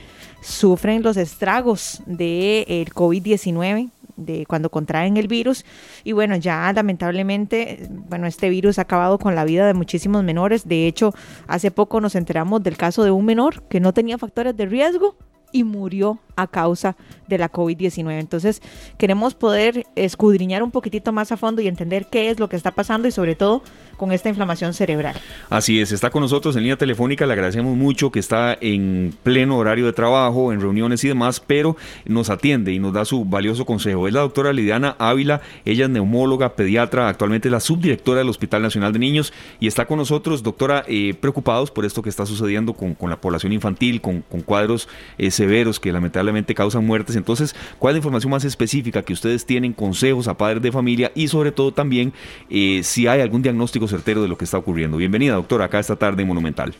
sufren 0.42 1.02
los 1.02 1.16
estragos 1.16 2.02
del 2.04 2.90
COVID-19, 2.90 3.88
de 4.20 4.46
cuando 4.46 4.70
contraen 4.70 5.16
el 5.16 5.28
virus. 5.28 5.64
Y 6.04 6.12
bueno, 6.12 6.36
ya 6.36 6.72
lamentablemente, 6.72 7.88
bueno, 7.90 8.26
este 8.26 8.48
virus 8.48 8.78
ha 8.78 8.82
acabado 8.82 9.18
con 9.18 9.34
la 9.34 9.44
vida 9.44 9.66
de 9.66 9.74
muchísimos 9.74 10.22
menores. 10.24 10.68
De 10.68 10.86
hecho, 10.86 11.12
hace 11.46 11.70
poco 11.70 12.00
nos 12.00 12.14
enteramos 12.14 12.62
del 12.62 12.76
caso 12.76 13.02
de 13.04 13.10
un 13.10 13.24
menor 13.24 13.62
que 13.68 13.80
no 13.80 13.92
tenía 13.92 14.18
factores 14.18 14.56
de 14.56 14.66
riesgo 14.66 15.16
y 15.52 15.64
murió 15.64 16.20
a 16.42 16.46
causa 16.46 16.96
de 17.28 17.38
la 17.38 17.50
COVID-19. 17.50 18.18
Entonces, 18.18 18.60
queremos 18.98 19.34
poder 19.34 19.86
escudriñar 19.96 20.62
un 20.62 20.70
poquitito 20.70 21.12
más 21.12 21.32
a 21.32 21.36
fondo 21.36 21.62
y 21.62 21.68
entender 21.68 22.06
qué 22.10 22.30
es 22.30 22.38
lo 22.38 22.48
que 22.48 22.56
está 22.56 22.72
pasando 22.72 23.08
y 23.08 23.12
sobre 23.12 23.34
todo 23.34 23.62
con 23.96 24.12
esta 24.12 24.30
inflamación 24.30 24.72
cerebral. 24.72 25.14
Así 25.50 25.78
es, 25.78 25.92
está 25.92 26.10
con 26.10 26.22
nosotros 26.22 26.56
en 26.56 26.62
línea 26.62 26.78
telefónica, 26.78 27.26
le 27.26 27.34
agradecemos 27.34 27.76
mucho 27.76 28.10
que 28.10 28.18
está 28.18 28.56
en 28.60 29.14
pleno 29.22 29.58
horario 29.58 29.84
de 29.84 29.92
trabajo, 29.92 30.54
en 30.54 30.60
reuniones 30.60 31.04
y 31.04 31.08
demás, 31.08 31.38
pero 31.38 31.76
nos 32.06 32.30
atiende 32.30 32.72
y 32.72 32.78
nos 32.78 32.94
da 32.94 33.04
su 33.04 33.26
valioso 33.26 33.66
consejo. 33.66 34.08
Es 34.08 34.14
la 34.14 34.20
doctora 34.20 34.54
Lidiana 34.54 34.96
Ávila, 34.98 35.42
ella 35.66 35.84
es 35.84 35.90
neumóloga, 35.90 36.54
pediatra, 36.56 37.08
actualmente 37.08 37.50
la 37.50 37.60
subdirectora 37.60 38.20
del 38.20 38.30
Hospital 38.30 38.62
Nacional 38.62 38.94
de 38.94 38.98
Niños 39.00 39.34
y 39.60 39.66
está 39.66 39.86
con 39.86 39.98
nosotros, 39.98 40.42
doctora, 40.42 40.82
eh, 40.88 41.14
preocupados 41.20 41.70
por 41.70 41.84
esto 41.84 42.00
que 42.00 42.08
está 42.08 42.24
sucediendo 42.24 42.72
con, 42.72 42.96
la 43.10 43.20
población 43.20 43.52
infantil, 43.52 44.00
con, 44.00 44.22
cuadros 44.46 44.88
eh, 45.18 45.30
severos 45.30 45.78
que 45.78 45.92
lamentablemente 45.92 46.29
causan 46.54 46.86
muertes. 46.86 47.16
Entonces, 47.16 47.54
¿cuál 47.78 47.92
es 47.92 47.94
la 47.94 47.98
información 47.98 48.30
más 48.30 48.44
específica 48.44 49.02
que 49.02 49.12
ustedes 49.12 49.46
tienen, 49.46 49.72
consejos 49.72 50.28
a 50.28 50.36
padres 50.36 50.62
de 50.62 50.72
familia 50.72 51.10
y 51.14 51.28
sobre 51.28 51.52
todo 51.52 51.72
también 51.72 52.12
eh, 52.48 52.80
si 52.82 53.06
hay 53.06 53.20
algún 53.20 53.42
diagnóstico 53.42 53.86
certero 53.88 54.22
de 54.22 54.28
lo 54.28 54.36
que 54.36 54.44
está 54.44 54.58
ocurriendo. 54.58 54.96
Bienvenida, 54.96 55.34
doctora, 55.34 55.66
acá 55.66 55.78
esta 55.78 55.96
tarde 55.96 56.22
en 56.22 56.28
Monumental. 56.28 56.74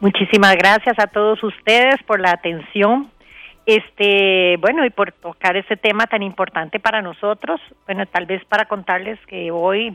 Muchísimas 0.00 0.54
gracias 0.56 0.98
a 0.98 1.06
todos 1.06 1.42
ustedes 1.42 1.96
por 2.06 2.20
la 2.20 2.30
atención. 2.30 3.10
Este, 3.66 4.56
bueno, 4.58 4.86
y 4.86 4.90
por 4.90 5.12
tocar 5.12 5.56
este 5.56 5.76
tema 5.76 6.06
tan 6.06 6.22
importante 6.22 6.80
para 6.80 7.02
nosotros. 7.02 7.60
Bueno, 7.84 8.06
tal 8.06 8.24
vez 8.24 8.42
para 8.46 8.64
contarles 8.64 9.18
que 9.26 9.50
hoy, 9.50 9.94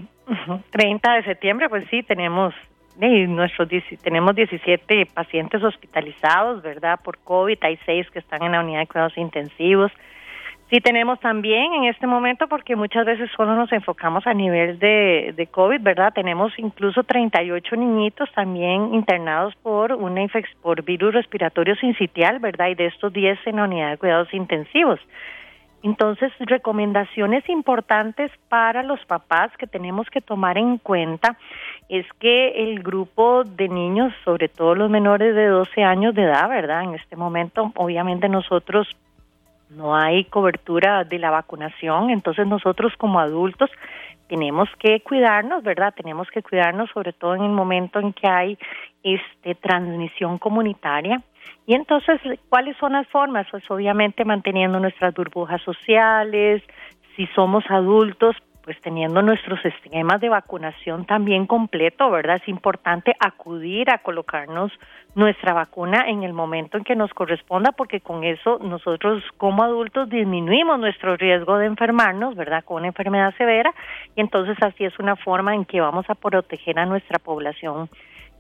30 0.72 1.14
de 1.14 1.24
septiembre, 1.24 1.70
pues 1.70 1.86
sí, 1.90 2.04
tenemos 2.04 2.54
nuestros 3.00 3.70
tenemos 4.04 4.36
17 4.36 5.08
pacientes 5.14 5.64
hospitalizados, 5.64 6.62
¿verdad? 6.62 7.00
Por 7.04 7.18
COVID, 7.20 7.58
hay 7.62 7.78
6 7.86 8.10
que 8.12 8.20
están 8.20 8.44
en 8.44 8.52
la 8.52 8.62
unidad 8.62 8.80
de 8.80 8.88
cuidados 8.88 9.18
intensivos. 9.18 9.92
Sí 10.70 10.80
tenemos 10.80 11.20
también 11.20 11.74
en 11.74 11.84
este 11.86 12.08
momento, 12.08 12.48
porque 12.48 12.76
muchas 12.76 13.06
veces 13.06 13.30
solo 13.36 13.56
nos 13.56 13.72
enfocamos 13.72 14.26
a 14.26 14.34
nivel 14.34 14.80
de, 14.80 15.34
de 15.36 15.48
COVID, 15.48 15.82
¿verdad? 15.82 16.14
Tenemos 16.14 16.52
incluso 16.58 17.04
38 17.04 17.76
niñitos 17.76 18.32
también 18.34 18.94
internados 18.94 19.54
por 19.62 19.94
una 19.94 20.26
por 20.62 20.84
virus 20.84 21.14
respiratorio 21.14 21.76
sincitial, 21.76 22.40
¿verdad? 22.40 22.70
Y 22.70 22.76
de 22.76 22.88
estos 22.88 23.14
10 23.14 23.40
en 23.46 23.58
la 23.58 23.66
unidad 23.66 23.92
de 23.92 23.98
cuidados 23.98 24.34
intensivos. 24.34 25.00
Entonces, 25.84 26.32
recomendaciones 26.40 27.48
importantes 27.50 28.32
para 28.48 28.84
los 28.84 29.04
papás 29.06 29.52
que 29.58 29.68
tenemos 29.68 30.10
que 30.10 30.22
tomar 30.22 30.58
en 30.58 30.78
cuenta 30.78 31.38
es 31.90 32.06
que 32.20 32.64
el 32.64 32.82
grupo 32.82 33.44
de 33.44 33.68
niños, 33.68 34.14
sobre 34.24 34.48
todo 34.48 34.76
los 34.76 34.90
menores 34.90 35.36
de 35.36 35.48
12 35.48 35.84
años 35.84 36.16
de 36.16 36.24
edad, 36.24 36.48
¿verdad? 36.48 36.84
En 36.84 36.96
este 36.96 37.18
momento, 37.18 37.74
obviamente 37.76 38.30
nosotros 38.30 38.88
no 39.72 39.94
hay 39.94 40.24
cobertura 40.26 41.04
de 41.04 41.20
la 41.20 41.32
vacunación, 41.32 42.12
entonces 42.12 42.48
nosotros 42.48 42.94
como 42.98 43.20
adultos 43.20 43.70
tenemos 44.30 44.70
que 44.80 45.02
cuidarnos, 45.02 45.64
¿verdad? 45.64 45.94
Tenemos 45.94 46.30
que 46.32 46.42
cuidarnos 46.42 46.90
sobre 46.92 47.12
todo 47.12 47.36
en 47.36 47.44
el 47.44 47.52
momento 47.52 48.00
en 48.00 48.14
que 48.14 48.28
hay 48.28 48.58
este 49.04 49.56
transmisión 49.56 50.38
comunitaria. 50.38 51.22
Y 51.66 51.76
entonces, 51.76 52.20
¿cuáles 52.50 52.76
son 52.78 52.94
las 52.94 53.08
formas? 53.08 53.48
Pues 53.50 53.64
obviamente 53.70 54.26
manteniendo 54.26 54.80
nuestras 54.80 55.14
burbujas 55.14 55.62
sociales, 55.62 56.62
si 57.16 57.28
somos 57.28 57.64
adultos, 57.70 58.36
pues 58.64 58.80
teniendo 58.82 59.22
nuestros 59.22 59.60
esquemas 59.66 60.22
de 60.22 60.30
vacunación 60.30 61.06
también 61.06 61.46
completo, 61.48 62.10
¿verdad? 62.10 62.38
Es 62.42 62.48
importante 62.48 63.14
acudir 63.20 63.90
a 63.90 63.98
colocarnos 63.98 64.72
nuestra 65.16 65.54
vacuna 65.54 66.06
en 66.08 66.24
el 66.24 66.32
momento 66.32 66.78
en 66.78 66.86
que 66.86 66.96
nos 66.96 67.14
corresponda, 67.14 67.74
porque 67.74 68.00
con 68.00 68.24
eso 68.24 68.60
nosotros 68.60 69.22
como 69.38 69.64
adultos 69.64 70.10
disminuimos 70.10 70.80
nuestro 70.80 71.18
riesgo 71.18 71.58
de 71.58 71.66
enfermarnos, 71.66 72.36
¿verdad? 72.36 72.64
Con 72.64 72.78
una 72.78 72.88
enfermedad 72.88 73.36
severa, 73.36 73.74
y 74.16 74.22
entonces 74.22 74.58
así 74.62 74.86
es 74.86 74.98
una 74.98 75.18
forma 75.18 75.54
en 75.54 75.66
que 75.66 75.82
vamos 75.82 76.10
a 76.10 76.16
proteger 76.16 76.80
a 76.80 76.86
nuestra 76.86 77.20
población 77.20 77.90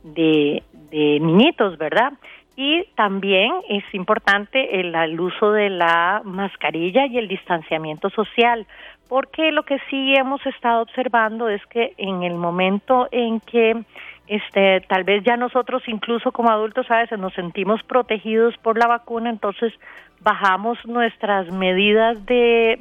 de, 0.03 0.63
de 0.89 1.19
niñitos, 1.19 1.77
¿verdad? 1.77 2.13
Y 2.55 2.85
también 2.95 3.51
es 3.67 3.83
importante 3.93 4.79
el, 4.79 5.19
uso 5.19 5.51
de 5.51 5.69
la 5.69 6.21
mascarilla 6.23 7.07
y 7.07 7.17
el 7.17 7.27
distanciamiento 7.27 8.09
social, 8.11 8.67
porque 9.09 9.51
lo 9.51 9.63
que 9.63 9.79
sí 9.89 10.13
hemos 10.15 10.45
estado 10.45 10.83
observando 10.83 11.49
es 11.49 11.65
que 11.67 11.93
en 11.97 12.23
el 12.23 12.35
momento 12.35 13.07
en 13.11 13.39
que 13.39 13.83
este 14.27 14.81
tal 14.87 15.03
vez 15.03 15.23
ya 15.25 15.35
nosotros 15.35 15.83
incluso 15.87 16.31
como 16.31 16.49
adultos 16.49 16.89
a 16.89 16.99
veces 16.99 17.19
nos 17.19 17.33
sentimos 17.33 17.83
protegidos 17.83 18.55
por 18.59 18.77
la 18.77 18.87
vacuna 18.87 19.29
entonces 19.29 19.73
bajamos 20.21 20.77
nuestras 20.85 21.51
medidas 21.51 22.25
de 22.25 22.77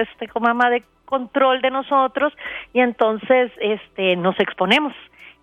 este 0.00 0.28
como 0.28 0.48
de 0.70 0.82
control 1.04 1.60
de 1.60 1.70
nosotros 1.70 2.32
y 2.72 2.80
entonces 2.80 3.52
este 3.60 4.16
nos 4.16 4.40
exponemos 4.40 4.94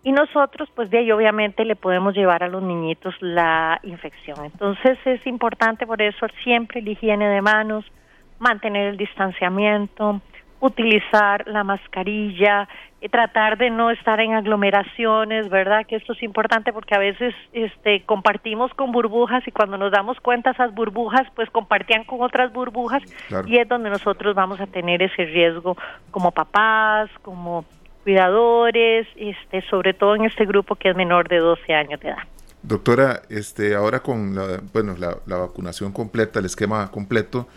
y 0.04 0.12
nosotros 0.12 0.70
pues 0.76 0.90
de 0.90 1.00
ahí 1.00 1.12
obviamente 1.12 1.66
le 1.66 1.76
podemos 1.76 2.16
llevar 2.16 2.44
a 2.44 2.48
los 2.48 2.64
niñitos 2.64 3.16
la 3.20 3.80
infección 3.84 4.46
entonces 4.46 4.98
es 5.06 5.26
importante 5.28 5.86
por 5.86 6.02
eso 6.02 6.28
siempre 6.44 6.82
la 6.82 6.92
higiene 6.92 7.28
de 7.28 7.42
manos 7.42 7.86
mantener 8.40 8.88
el 8.88 8.98
distanciamiento 8.98 10.22
utilizar 10.60 11.48
la 11.48 11.64
mascarilla, 11.64 12.68
eh, 13.02 13.10
tratar 13.10 13.58
de 13.58 13.70
no 13.70 13.92
estar 13.92 14.20
en 14.20 14.34
aglomeraciones, 14.34 15.50
¿verdad? 15.50 15.86
Que 15.86 15.96
esto 15.96 16.14
es 16.14 16.22
importante 16.22 16.74
porque 16.74 16.96
a 16.96 17.00
veces 17.00 17.34
este 17.54 18.04
compartimos 18.06 18.74
con 18.74 18.92
burbujas 18.92 19.48
y 19.48 19.52
cuando 19.52 19.78
nos 19.78 19.92
damos 19.92 20.20
cuenta 20.20 20.52
esas 20.52 20.74
burbujas 20.74 21.24
pues 21.36 21.50
compartían 21.50 22.04
con 22.04 22.22
otras 22.22 22.52
burbujas 22.52 23.02
y 23.46 23.58
es 23.58 23.68
donde 23.68 23.90
nosotros 23.90 24.36
vamos 24.36 24.60
a 24.60 24.68
tener 24.68 25.02
ese 25.02 25.26
riesgo 25.26 25.78
como 26.12 26.32
papás, 26.32 27.10
como 27.22 27.64
cuidadores, 28.10 29.08
este 29.18 29.62
sobre 29.70 29.94
todo 29.94 30.16
en 30.16 30.26
este 30.26 30.44
grupo 30.46 30.76
que 30.76 30.90
es 30.90 30.96
menor 30.96 31.30
de 31.30 31.38
12 31.38 31.74
años 31.76 32.00
de 32.00 32.08
edad. 32.08 32.24
Doctora, 32.64 33.22
este 33.30 33.76
ahora 33.76 34.00
con 34.00 34.34
la 34.34 34.62
bueno, 34.74 34.96
la, 34.98 35.18
la 35.28 35.38
vacunación 35.38 35.92
completa, 35.92 36.40
el 36.40 36.46
esquema 36.46 36.90
completo, 36.90 37.48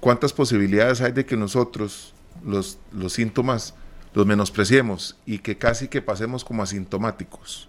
¿cuántas 0.00 0.32
posibilidades 0.32 1.02
hay 1.02 1.12
de 1.12 1.26
que 1.26 1.36
nosotros 1.36 2.14
los, 2.42 2.78
los 2.94 3.12
síntomas 3.12 3.76
los 4.14 4.24
menospreciemos 4.24 5.18
y 5.26 5.40
que 5.40 5.58
casi 5.58 5.88
que 5.88 6.00
pasemos 6.00 6.44
como 6.44 6.62
asintomáticos? 6.62 7.68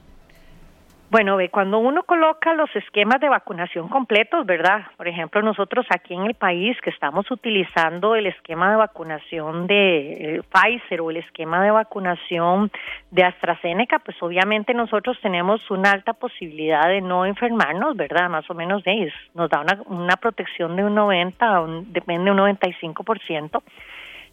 Bueno, 1.11 1.35
ve, 1.35 1.49
cuando 1.49 1.77
uno 1.79 2.03
coloca 2.03 2.53
los 2.53 2.73
esquemas 2.73 3.19
de 3.19 3.27
vacunación 3.27 3.89
completos, 3.89 4.45
¿verdad? 4.45 4.83
Por 4.95 5.09
ejemplo, 5.09 5.41
nosotros 5.41 5.85
aquí 5.89 6.13
en 6.13 6.21
el 6.21 6.35
país 6.35 6.79
que 6.79 6.89
estamos 6.89 7.29
utilizando 7.29 8.15
el 8.15 8.27
esquema 8.27 8.71
de 8.71 8.77
vacunación 8.77 9.67
de 9.67 10.37
eh, 10.37 10.41
Pfizer 10.49 11.01
o 11.01 11.11
el 11.11 11.17
esquema 11.17 11.61
de 11.61 11.71
vacunación 11.71 12.71
de 13.11 13.25
AstraZeneca, 13.25 13.99
pues 13.99 14.15
obviamente 14.23 14.73
nosotros 14.73 15.19
tenemos 15.21 15.69
una 15.69 15.91
alta 15.91 16.13
posibilidad 16.13 16.87
de 16.87 17.01
no 17.01 17.25
enfermarnos, 17.25 17.97
¿verdad? 17.97 18.29
Más 18.29 18.49
o 18.49 18.53
menos 18.53 18.81
de 18.85 19.03
eso. 19.03 19.17
Nos 19.33 19.49
da 19.49 19.59
una, 19.59 19.81
una 19.87 20.15
protección 20.15 20.77
de 20.77 20.85
un 20.85 20.95
90, 20.95 21.59
un, 21.59 21.91
depende 21.91 22.23
de 22.23 22.31
un 22.31 22.37
95%. 22.37 23.61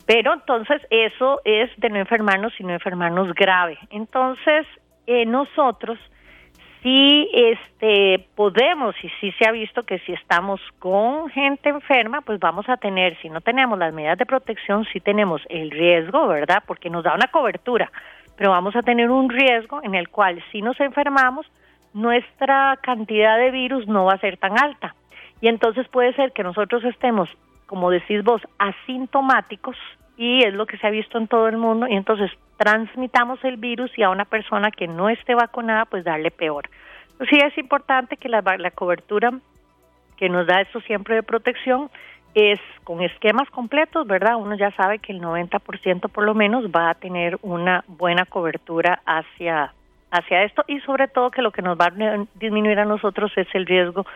Pero 0.06 0.32
entonces 0.32 0.80
eso 0.90 1.40
es 1.44 1.70
de 1.76 1.90
no 1.90 1.96
enfermarnos 1.96 2.52
y 2.60 2.62
no 2.62 2.72
enfermarnos 2.72 3.34
grave. 3.34 3.76
Entonces, 3.90 4.64
eh, 5.08 5.26
nosotros 5.26 5.98
sí 6.82 7.28
este 7.32 8.26
podemos 8.34 8.94
y 9.02 9.08
sí 9.20 9.32
se 9.38 9.48
ha 9.48 9.52
visto 9.52 9.82
que 9.84 9.98
si 10.00 10.12
estamos 10.12 10.60
con 10.78 11.28
gente 11.30 11.68
enferma, 11.68 12.20
pues 12.20 12.38
vamos 12.38 12.68
a 12.68 12.76
tener, 12.76 13.16
si 13.20 13.28
no 13.28 13.40
tenemos 13.40 13.78
las 13.78 13.92
medidas 13.92 14.18
de 14.18 14.26
protección, 14.26 14.84
sí 14.92 15.00
tenemos 15.00 15.42
el 15.48 15.70
riesgo, 15.70 16.28
¿verdad? 16.28 16.62
Porque 16.66 16.90
nos 16.90 17.04
da 17.04 17.14
una 17.14 17.28
cobertura, 17.28 17.90
pero 18.36 18.50
vamos 18.50 18.76
a 18.76 18.82
tener 18.82 19.10
un 19.10 19.28
riesgo 19.28 19.80
en 19.82 19.94
el 19.94 20.08
cual 20.08 20.42
si 20.52 20.62
nos 20.62 20.78
enfermamos, 20.80 21.46
nuestra 21.94 22.78
cantidad 22.82 23.38
de 23.38 23.50
virus 23.50 23.86
no 23.86 24.04
va 24.04 24.14
a 24.14 24.18
ser 24.18 24.36
tan 24.36 24.58
alta. 24.58 24.94
Y 25.40 25.48
entonces 25.48 25.86
puede 25.88 26.12
ser 26.14 26.32
que 26.32 26.42
nosotros 26.42 26.84
estemos, 26.84 27.28
como 27.68 27.90
decís 27.90 28.24
vos, 28.24 28.42
asintomáticos, 28.58 29.76
y 30.16 30.42
es 30.42 30.52
lo 30.52 30.66
que 30.66 30.78
se 30.78 30.86
ha 30.86 30.90
visto 30.90 31.18
en 31.18 31.28
todo 31.28 31.46
el 31.46 31.58
mundo, 31.58 31.86
y 31.86 31.94
entonces 31.94 32.32
transmitamos 32.56 33.38
el 33.44 33.56
virus 33.56 33.96
y 33.96 34.02
a 34.02 34.10
una 34.10 34.24
persona 34.24 34.72
que 34.72 34.88
no 34.88 35.08
esté 35.08 35.34
vacunada, 35.36 35.84
pues 35.84 36.02
darle 36.02 36.32
peor. 36.32 36.68
Sí 37.30 37.36
es 37.36 37.56
importante 37.56 38.16
que 38.16 38.28
la, 38.28 38.42
la 38.58 38.70
cobertura 38.72 39.32
que 40.16 40.28
nos 40.28 40.46
da 40.46 40.60
esto 40.60 40.80
siempre 40.80 41.14
de 41.14 41.22
protección 41.22 41.90
es 42.34 42.58
con 42.84 43.02
esquemas 43.02 43.48
completos, 43.50 44.06
¿verdad? 44.06 44.36
Uno 44.36 44.56
ya 44.56 44.70
sabe 44.72 44.98
que 44.98 45.12
el 45.12 45.20
90% 45.20 46.10
por 46.10 46.24
lo 46.24 46.34
menos 46.34 46.66
va 46.66 46.90
a 46.90 46.94
tener 46.94 47.38
una 47.42 47.84
buena 47.86 48.24
cobertura 48.24 49.00
hacia 49.06 49.72
hacia 50.10 50.44
esto 50.44 50.64
y 50.66 50.80
sobre 50.80 51.08
todo 51.08 51.30
que 51.30 51.42
lo 51.42 51.52
que 51.52 51.62
nos 51.62 51.78
va 51.78 51.86
a 51.86 52.24
disminuir 52.34 52.78
a 52.78 52.84
nosotros 52.84 53.30
es 53.36 53.46
el 53.54 53.66
riesgo 53.66 54.06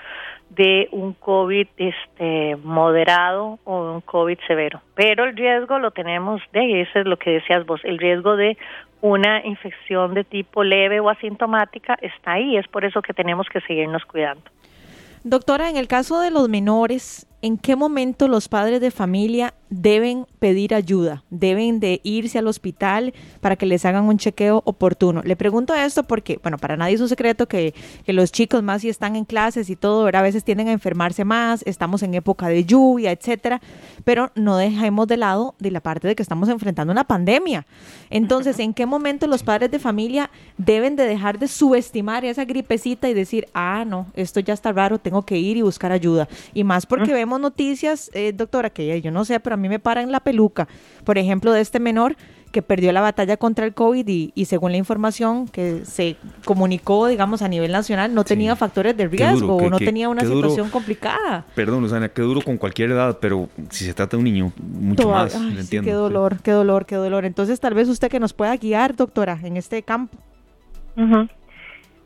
de 0.50 0.88
un 0.92 1.14
COVID 1.14 1.66
este 1.76 2.56
moderado 2.62 3.58
o 3.64 3.94
un 3.94 4.00
COVID 4.00 4.38
severo. 4.46 4.80
Pero 4.94 5.24
el 5.24 5.36
riesgo 5.36 5.78
lo 5.78 5.90
tenemos 5.90 6.40
de, 6.52 6.82
eso 6.82 6.98
es 6.98 7.06
lo 7.06 7.16
que 7.16 7.30
decías 7.30 7.64
vos, 7.66 7.80
el 7.84 7.98
riesgo 7.98 8.36
de 8.36 8.56
una 9.00 9.44
infección 9.44 10.14
de 10.14 10.24
tipo 10.24 10.62
leve 10.62 11.00
o 11.00 11.10
asintomática 11.10 11.96
está 12.00 12.32
ahí, 12.32 12.56
es 12.56 12.68
por 12.68 12.84
eso 12.84 13.02
que 13.02 13.12
tenemos 13.12 13.48
que 13.48 13.60
seguirnos 13.62 14.04
cuidando. 14.04 14.42
Doctora, 15.24 15.70
en 15.70 15.76
el 15.76 15.88
caso 15.88 16.20
de 16.20 16.30
los 16.30 16.48
menores, 16.48 17.26
¿en 17.42 17.58
qué 17.58 17.74
momento 17.74 18.28
los 18.28 18.48
padres 18.48 18.80
de 18.80 18.92
familia 18.92 19.52
deben 19.68 20.26
pedir 20.38 20.74
ayuda? 20.74 21.24
¿Deben 21.30 21.80
de 21.80 22.00
irse 22.04 22.38
al 22.38 22.46
hospital 22.46 23.12
para 23.40 23.56
que 23.56 23.66
les 23.66 23.84
hagan 23.84 24.04
un 24.04 24.16
chequeo 24.16 24.62
oportuno? 24.64 25.22
Le 25.24 25.34
pregunto 25.34 25.74
esto 25.74 26.04
porque, 26.04 26.38
bueno, 26.40 26.56
para 26.56 26.76
nadie 26.76 26.94
es 26.94 27.00
un 27.00 27.08
secreto 27.08 27.48
que, 27.48 27.74
los 28.06 28.30
chicos 28.30 28.62
más 28.62 28.82
si 28.82 28.88
están 28.88 29.16
en 29.16 29.24
clases 29.24 29.70
y 29.70 29.76
todo, 29.76 30.06
a 30.06 30.22
veces 30.22 30.44
tienden 30.44 30.68
a 30.68 30.72
enfermarse 30.72 31.24
más, 31.24 31.62
estamos 31.66 32.02
en 32.02 32.14
época 32.14 32.46
de 32.48 32.64
lluvia, 32.64 33.10
etcétera, 33.10 33.60
pero 34.04 34.30
no 34.36 34.56
dejemos 34.56 35.08
de 35.08 35.16
lado 35.16 35.54
de 35.58 35.70
la 35.70 35.80
parte 35.80 36.06
de 36.06 36.14
que 36.14 36.22
estamos 36.22 36.48
enfrentando 36.48 36.92
una 36.92 37.04
pandemia. 37.04 37.66
Entonces, 38.10 38.58
¿en 38.60 38.72
qué 38.72 38.86
momento 38.86 39.26
los 39.26 39.42
padres 39.42 39.70
de 39.70 39.80
familia 39.80 40.30
deben 40.58 40.94
de 40.94 41.06
dejar 41.06 41.38
de 41.38 41.48
subestimar 41.48 42.24
esa 42.24 42.44
gripecita 42.44 43.08
y 43.08 43.14
decir, 43.14 43.48
ah, 43.52 43.84
no, 43.84 44.06
esto 44.14 44.38
ya 44.38 44.54
está 44.54 44.70
raro, 44.70 44.98
tengo 44.98 45.22
que 45.22 45.38
ir 45.38 45.56
y 45.56 45.62
buscar 45.62 45.90
ayuda? 45.90 46.28
Y 46.54 46.62
más 46.62 46.86
porque 46.86 47.12
vemos 47.12 47.31
noticias, 47.38 48.10
eh, 48.14 48.32
doctora, 48.32 48.70
que 48.70 49.00
yo 49.00 49.10
no 49.10 49.24
sé, 49.24 49.40
pero 49.40 49.54
a 49.54 49.56
mí 49.56 49.68
me 49.68 49.78
paran 49.78 50.12
la 50.12 50.20
peluca, 50.20 50.68
por 51.04 51.18
ejemplo, 51.18 51.52
de 51.52 51.60
este 51.60 51.80
menor 51.80 52.16
que 52.52 52.62
perdió 52.62 52.92
la 52.92 53.00
batalla 53.00 53.36
contra 53.38 53.64
el 53.64 53.74
COVID 53.74 54.06
y, 54.06 54.44
según 54.44 54.72
la 54.72 54.78
información 54.78 55.48
que 55.48 55.84
se 55.84 56.16
comunicó, 56.44 57.06
digamos, 57.06 57.42
a 57.42 57.48
nivel 57.48 57.72
nacional, 57.72 58.14
no 58.14 58.24
tenía 58.24 58.54
factores 58.54 58.96
de 58.96 59.08
riesgo 59.08 59.56
o 59.56 59.70
no 59.70 59.78
tenía 59.78 60.08
una 60.08 60.20
situación 60.20 60.68
complicada. 60.68 61.46
Perdón, 61.54 61.82
Luzana, 61.82 62.10
qué 62.10 62.22
duro 62.22 62.42
con 62.42 62.58
cualquier 62.58 62.90
edad, 62.90 63.18
pero 63.20 63.48
si 63.70 63.86
se 63.86 63.94
trata 63.94 64.16
de 64.16 64.18
un 64.18 64.24
niño, 64.24 64.52
mucho 64.58 65.08
más, 65.08 65.34
entiendo. 65.34 65.88
qué 65.88 65.94
dolor, 65.94 66.36
qué 66.42 66.50
dolor, 66.52 66.84
qué 66.84 66.96
dolor. 66.96 67.24
Entonces, 67.24 67.58
tal 67.58 67.74
vez 67.74 67.88
usted 67.88 68.08
que 68.08 68.20
nos 68.20 68.34
pueda 68.34 68.54
guiar, 68.56 68.94
doctora, 68.94 69.40
en 69.42 69.56
este 69.56 69.82
campo. 69.82 70.16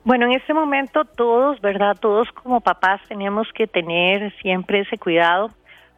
Bueno, 0.07 0.27
en 0.27 0.35
este 0.35 0.55
momento 0.55 1.05
todos, 1.05 1.61
¿verdad? 1.61 1.97
Todos 2.01 2.31
como 2.31 2.61
papás 2.61 3.01
tenemos 3.09 3.49
que 3.53 3.67
tener 3.67 4.33
siempre 4.41 4.83
ese 4.83 4.99
cuidado. 4.99 5.51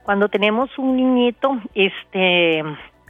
Cuando 0.03 0.31
tenemos 0.31 0.71
un 0.79 0.97
niñito, 0.97 1.59
este, 1.75 2.65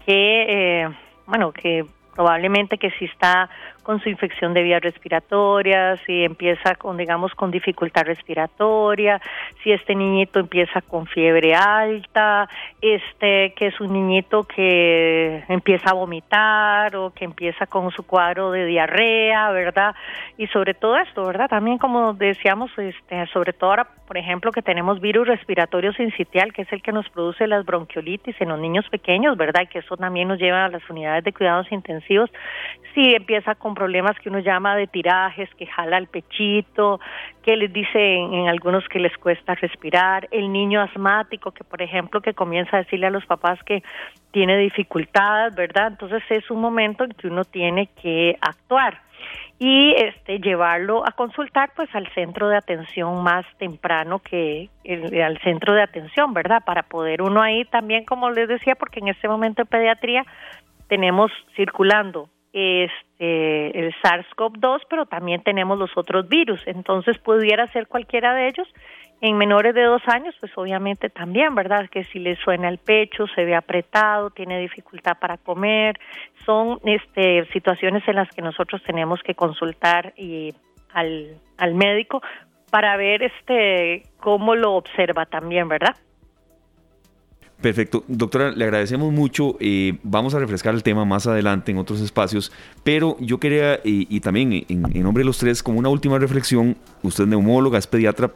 que, 0.04 0.82
eh, 0.82 0.88
bueno, 1.24 1.52
que 1.52 1.84
probablemente 2.16 2.78
que 2.78 2.90
si 2.98 3.04
está 3.04 3.48
con 3.88 4.02
su 4.02 4.10
infección 4.10 4.52
de 4.52 4.62
vías 4.62 4.82
respiratorias, 4.82 5.98
si 6.04 6.22
empieza 6.22 6.74
con, 6.74 6.98
digamos, 6.98 7.34
con 7.34 7.50
dificultad 7.50 8.02
respiratoria, 8.04 9.18
si 9.62 9.72
este 9.72 9.94
niñito 9.94 10.40
empieza 10.40 10.82
con 10.82 11.06
fiebre 11.06 11.54
alta, 11.54 12.50
este, 12.82 13.54
que 13.56 13.68
es 13.68 13.80
un 13.80 13.94
niñito 13.94 14.44
que 14.44 15.42
empieza 15.48 15.88
a 15.88 15.94
vomitar 15.94 16.94
o 16.96 17.14
que 17.14 17.24
empieza 17.24 17.64
con 17.64 17.90
su 17.90 18.02
cuadro 18.02 18.50
de 18.50 18.66
diarrea, 18.66 19.52
¿verdad? 19.52 19.94
Y 20.36 20.48
sobre 20.48 20.74
todo 20.74 20.98
esto, 20.98 21.24
¿verdad? 21.24 21.48
También 21.48 21.78
como 21.78 22.12
decíamos, 22.12 22.70
este, 22.76 23.26
sobre 23.28 23.54
todo 23.54 23.70
ahora, 23.70 23.88
por 24.06 24.18
ejemplo, 24.18 24.52
que 24.52 24.60
tenemos 24.60 25.00
virus 25.00 25.26
respiratorio 25.26 25.94
sincitial, 25.94 26.52
que 26.52 26.62
es 26.62 26.72
el 26.74 26.82
que 26.82 26.92
nos 26.92 27.08
produce 27.08 27.46
las 27.46 27.64
bronquiolitis 27.64 28.38
en 28.38 28.50
los 28.50 28.60
niños 28.60 28.86
pequeños, 28.90 29.38
¿verdad? 29.38 29.62
Y 29.62 29.68
que 29.68 29.78
eso 29.78 29.96
también 29.96 30.28
nos 30.28 30.38
lleva 30.38 30.66
a 30.66 30.68
las 30.68 30.82
unidades 30.90 31.24
de 31.24 31.32
cuidados 31.32 31.72
intensivos. 31.72 32.30
Si 32.94 33.14
empieza 33.14 33.54
con 33.54 33.77
problemas 33.78 34.18
que 34.18 34.28
uno 34.28 34.40
llama 34.40 34.74
de 34.74 34.88
tirajes, 34.88 35.48
que 35.54 35.66
jala 35.66 35.98
el 35.98 36.08
pechito, 36.08 36.98
que 37.44 37.56
les 37.56 37.72
dice 37.72 38.16
en, 38.16 38.48
algunos 38.48 38.82
que 38.88 38.98
les 38.98 39.16
cuesta 39.18 39.54
respirar, 39.54 40.26
el 40.32 40.50
niño 40.52 40.80
asmático 40.80 41.52
que 41.52 41.62
por 41.62 41.80
ejemplo 41.80 42.20
que 42.20 42.34
comienza 42.34 42.76
a 42.76 42.82
decirle 42.82 43.06
a 43.06 43.10
los 43.10 43.24
papás 43.24 43.62
que 43.62 43.84
tiene 44.32 44.58
dificultades, 44.58 45.54
¿verdad? 45.54 45.86
Entonces 45.92 46.24
es 46.28 46.50
un 46.50 46.60
momento 46.60 47.04
en 47.04 47.12
que 47.12 47.28
uno 47.28 47.44
tiene 47.44 47.86
que 48.02 48.36
actuar 48.40 49.00
y 49.60 49.94
este 49.94 50.40
llevarlo 50.40 51.06
a 51.06 51.12
consultar 51.12 51.70
pues 51.76 51.88
al 51.94 52.12
centro 52.14 52.48
de 52.48 52.56
atención 52.56 53.22
más 53.22 53.46
temprano 53.58 54.18
que 54.18 54.70
el, 54.82 55.22
al 55.22 55.38
centro 55.42 55.72
de 55.74 55.82
atención, 55.82 56.34
¿verdad? 56.34 56.64
Para 56.66 56.82
poder 56.82 57.22
uno 57.22 57.42
ahí 57.42 57.64
también, 57.64 58.04
como 58.04 58.28
les 58.30 58.48
decía, 58.48 58.74
porque 58.74 58.98
en 58.98 59.08
este 59.08 59.28
momento 59.28 59.62
en 59.62 59.68
pediatría 59.68 60.26
tenemos 60.88 61.30
circulando 61.54 62.28
este, 62.58 63.78
el 63.78 63.94
SARS-CoV-2, 64.02 64.82
pero 64.88 65.06
también 65.06 65.42
tenemos 65.42 65.78
los 65.78 65.96
otros 65.96 66.28
virus. 66.28 66.60
Entonces, 66.66 67.18
pudiera 67.18 67.66
ser 67.68 67.86
cualquiera 67.86 68.34
de 68.34 68.48
ellos. 68.48 68.68
En 69.20 69.36
menores 69.36 69.74
de 69.74 69.82
dos 69.82 70.02
años, 70.06 70.34
pues 70.38 70.52
obviamente 70.56 71.10
también, 71.10 71.54
¿verdad? 71.54 71.88
Que 71.90 72.04
si 72.04 72.20
le 72.20 72.36
suena 72.36 72.68
el 72.68 72.78
pecho, 72.78 73.26
se 73.34 73.44
ve 73.44 73.56
apretado, 73.56 74.30
tiene 74.30 74.60
dificultad 74.60 75.18
para 75.18 75.38
comer, 75.38 75.98
son 76.46 76.78
este, 76.84 77.44
situaciones 77.52 78.06
en 78.06 78.14
las 78.14 78.28
que 78.30 78.42
nosotros 78.42 78.80
tenemos 78.84 79.20
que 79.24 79.34
consultar 79.34 80.12
y 80.16 80.54
al, 80.94 81.36
al 81.58 81.74
médico 81.74 82.22
para 82.70 82.96
ver 82.96 83.24
este 83.24 84.04
cómo 84.20 84.54
lo 84.54 84.74
observa 84.74 85.26
también, 85.26 85.68
¿verdad? 85.68 85.96
Perfecto. 87.60 88.04
Doctora, 88.06 88.52
le 88.52 88.64
agradecemos 88.64 89.12
mucho. 89.12 89.56
Eh, 89.58 89.98
vamos 90.04 90.34
a 90.34 90.38
refrescar 90.38 90.74
el 90.74 90.82
tema 90.82 91.04
más 91.04 91.26
adelante 91.26 91.72
en 91.72 91.78
otros 91.78 92.00
espacios, 92.00 92.52
pero 92.84 93.16
yo 93.20 93.38
quería, 93.38 93.80
y 93.82 94.20
también 94.20 94.64
en, 94.68 95.02
nombre 95.02 95.22
de 95.22 95.26
los 95.26 95.38
tres, 95.38 95.62
como 95.62 95.78
una 95.78 95.88
última 95.88 96.18
reflexión, 96.18 96.76
usted 97.02 97.24
es 97.24 97.30
neumóloga, 97.30 97.78
es 97.78 97.88
pediatra, 97.88 98.30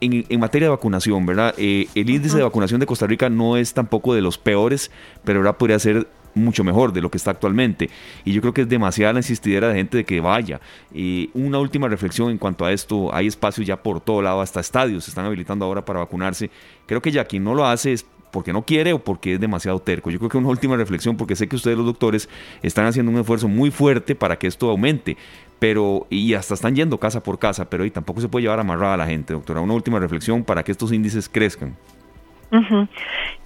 en, 0.00 0.40
materia 0.40 0.66
de 0.66 0.70
vacunación, 0.70 1.26
¿verdad? 1.26 1.54
Eh, 1.58 1.88
el 1.94 2.10
índice 2.10 2.36
de 2.36 2.42
vacunación 2.42 2.80
de 2.80 2.86
Costa 2.86 3.06
Rica 3.06 3.28
no 3.28 3.56
es 3.56 3.74
tampoco 3.74 4.14
de 4.14 4.20
los 4.20 4.38
peores, 4.38 4.90
pero 5.24 5.40
ahora 5.40 5.58
podría 5.58 5.78
ser 5.78 6.06
mucho 6.34 6.62
mejor 6.62 6.92
de 6.92 7.00
lo 7.00 7.10
que 7.10 7.18
está 7.18 7.32
actualmente. 7.32 7.90
Y 8.24 8.32
yo 8.32 8.40
creo 8.40 8.54
que 8.54 8.62
es 8.62 8.68
demasiada 8.68 9.12
la 9.12 9.18
insistidera 9.20 9.68
de 9.68 9.74
gente 9.74 9.96
de 9.96 10.04
que 10.04 10.20
vaya. 10.20 10.60
Y 10.94 11.30
una 11.34 11.58
última 11.58 11.88
reflexión 11.88 12.30
en 12.30 12.38
cuanto 12.38 12.64
a 12.64 12.72
esto, 12.72 13.12
hay 13.12 13.26
espacios 13.26 13.66
ya 13.66 13.82
por 13.82 14.00
todo 14.00 14.22
lado, 14.22 14.40
hasta 14.40 14.60
estadios 14.60 15.04
se 15.04 15.10
están 15.10 15.26
habilitando 15.26 15.64
ahora 15.64 15.84
para 15.84 16.00
vacunarse. 16.00 16.50
Creo 16.86 17.02
que 17.02 17.10
ya 17.10 17.24
quien 17.24 17.42
no 17.42 17.54
lo 17.54 17.66
hace 17.66 17.92
es 17.92 18.06
porque 18.30 18.52
no 18.52 18.62
quiere 18.62 18.92
o 18.92 18.98
porque 18.98 19.34
es 19.34 19.40
demasiado 19.40 19.78
terco. 19.78 20.10
Yo 20.10 20.18
creo 20.18 20.30
que 20.30 20.38
una 20.38 20.48
última 20.48 20.76
reflexión, 20.76 21.16
porque 21.16 21.36
sé 21.36 21.48
que 21.48 21.56
ustedes 21.56 21.76
los 21.76 21.86
doctores 21.86 22.28
están 22.62 22.86
haciendo 22.86 23.12
un 23.12 23.18
esfuerzo 23.18 23.48
muy 23.48 23.70
fuerte 23.70 24.14
para 24.14 24.36
que 24.36 24.46
esto 24.46 24.70
aumente, 24.70 25.16
pero 25.58 26.06
y 26.10 26.34
hasta 26.34 26.54
están 26.54 26.74
yendo 26.74 26.98
casa 26.98 27.22
por 27.22 27.38
casa, 27.38 27.68
pero 27.68 27.84
y 27.84 27.90
tampoco 27.90 28.20
se 28.20 28.28
puede 28.28 28.42
llevar 28.44 28.60
amarrada 28.60 28.94
a 28.94 28.98
la 28.98 29.06
gente, 29.06 29.32
doctora. 29.32 29.60
Una 29.60 29.74
última 29.74 29.98
reflexión 29.98 30.44
para 30.44 30.62
que 30.62 30.72
estos 30.72 30.92
índices 30.92 31.28
crezcan. 31.28 31.76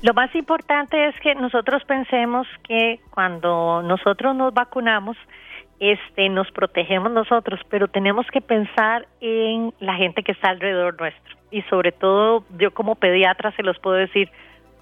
Lo 0.03 0.15
más 0.15 0.35
importante 0.35 1.09
es 1.09 1.15
que 1.21 1.35
nosotros 1.35 1.83
pensemos 1.85 2.47
que 2.63 3.01
cuando 3.11 3.83
nosotros 3.83 4.37
nos 4.37 4.55
vacunamos, 4.55 5.17
este, 5.81 6.29
nos 6.29 6.49
protegemos 6.53 7.11
nosotros, 7.11 7.59
pero 7.69 7.89
tenemos 7.89 8.27
que 8.29 8.41
pensar 8.41 9.09
en 9.21 9.75
la 9.81 9.95
gente 9.97 10.23
que 10.23 10.33
está 10.33 10.51
alrededor 10.51 10.99
nuestro. 11.01 11.37
Y 11.51 11.63
sobre 11.63 11.91
todo, 11.91 12.45
yo 12.59 12.73
como 12.73 12.95
pediatra 12.95 13.53
se 13.57 13.65
los 13.65 13.79
puedo 13.81 13.97
decir, 13.97 14.31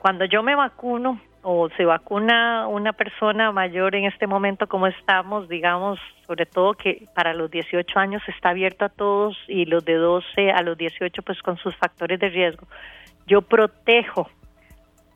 cuando 0.01 0.25
yo 0.25 0.43
me 0.43 0.57
vacuno 0.57 1.21
o 1.43 1.69
se 1.77 1.85
vacuna 1.85 2.67
una 2.67 2.93
persona 2.93 3.53
mayor 3.53 3.95
en 3.95 4.05
este 4.05 4.27
momento 4.27 4.67
como 4.67 4.87
estamos, 4.89 5.49
digamos, 5.49 5.99
sobre 6.27 6.45
todo 6.47 6.75
que 6.75 7.07
para 7.15 7.33
los 7.33 7.51
18 7.51 7.99
años 7.99 8.23
está 8.27 8.51
abierto 8.51 8.85
a 8.85 8.89
todos 8.89 9.39
y 9.47 9.65
los 9.65 9.85
de 9.85 9.95
12 9.95 10.51
a 10.51 10.63
los 10.63 10.77
18 10.77 11.23
pues 11.23 11.41
con 11.43 11.57
sus 11.59 11.77
factores 11.77 12.19
de 12.19 12.29
riesgo. 12.29 12.67
Yo 13.27 13.43
protejo 13.43 14.29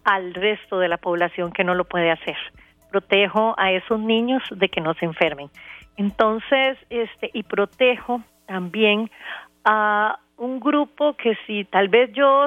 al 0.04 0.34
resto 0.34 0.78
de 0.78 0.88
la 0.88 0.98
población 0.98 1.50
que 1.50 1.64
no 1.64 1.74
lo 1.74 1.84
puede 1.84 2.10
hacer 2.10 2.36
protejo 2.94 3.56
a 3.58 3.72
esos 3.72 3.98
niños 3.98 4.40
de 4.54 4.68
que 4.68 4.80
no 4.80 4.94
se 4.94 5.04
enfermen. 5.04 5.50
Entonces, 5.96 6.78
este, 6.90 7.28
y 7.32 7.42
protejo 7.42 8.22
también 8.46 9.10
a 9.64 10.20
un 10.36 10.60
grupo 10.60 11.14
que 11.14 11.36
si 11.44 11.64
tal 11.64 11.88
vez 11.88 12.12
yo 12.12 12.46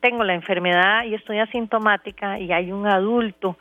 tengo 0.00 0.24
la 0.24 0.34
enfermedad 0.34 1.04
y 1.04 1.14
estoy 1.14 1.38
asintomática 1.38 2.38
y 2.38 2.52
hay 2.52 2.72
un 2.72 2.86
adulto 2.86 3.56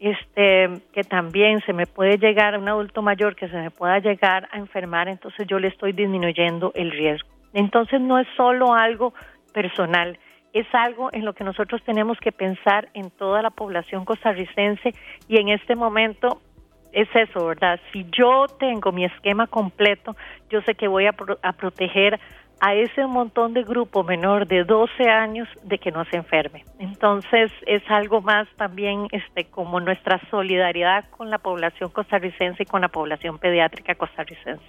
este 0.00 0.68
que 0.92 1.02
también 1.02 1.60
se 1.62 1.72
me 1.72 1.86
puede 1.86 2.18
llegar, 2.18 2.56
un 2.58 2.68
adulto 2.68 3.02
mayor 3.02 3.34
que 3.34 3.48
se 3.48 3.56
me 3.56 3.70
pueda 3.70 3.98
llegar 3.98 4.48
a 4.52 4.58
enfermar, 4.58 5.08
entonces 5.08 5.46
yo 5.46 5.58
le 5.58 5.68
estoy 5.68 5.92
disminuyendo 5.92 6.72
el 6.74 6.90
riesgo. 6.90 7.28
Entonces 7.52 8.00
no 8.00 8.18
es 8.18 8.26
solo 8.36 8.74
algo 8.74 9.14
personal, 9.52 10.18
es 10.52 10.66
algo 10.72 11.10
en 11.12 11.24
lo 11.24 11.32
que 11.32 11.44
nosotros 11.44 11.82
tenemos 11.84 12.18
que 12.18 12.32
pensar 12.32 12.88
en 12.94 13.10
toda 13.10 13.42
la 13.42 13.50
población 13.50 14.04
costarricense 14.04 14.94
y 15.28 15.40
en 15.40 15.48
este 15.48 15.74
momento 15.74 16.40
es 16.92 17.08
eso, 17.14 17.46
¿verdad? 17.46 17.78
Si 17.92 18.06
yo 18.10 18.46
tengo 18.58 18.92
mi 18.92 19.04
esquema 19.04 19.46
completo, 19.46 20.16
yo 20.50 20.62
sé 20.62 20.74
que 20.74 20.88
voy 20.88 21.06
a, 21.06 21.12
proteger 21.12 22.18
a 22.60 22.74
ese 22.74 23.06
montón 23.06 23.54
de 23.54 23.62
grupo 23.62 24.02
menor 24.02 24.46
de 24.46 24.64
12 24.64 25.08
años 25.08 25.48
de 25.62 25.78
que 25.78 25.90
no 25.90 26.04
se 26.06 26.16
enferme. 26.16 26.64
Entonces 26.78 27.52
es 27.66 27.82
algo 27.88 28.20
más 28.20 28.48
también 28.56 29.06
este 29.12 29.44
como 29.44 29.80
nuestra 29.80 30.20
solidaridad 30.30 31.04
con 31.10 31.30
la 31.30 31.38
población 31.38 31.90
costarricense 31.90 32.64
y 32.64 32.66
con 32.66 32.80
la 32.80 32.88
población 32.88 33.38
pediátrica 33.38 33.94
costarricense. 33.94 34.64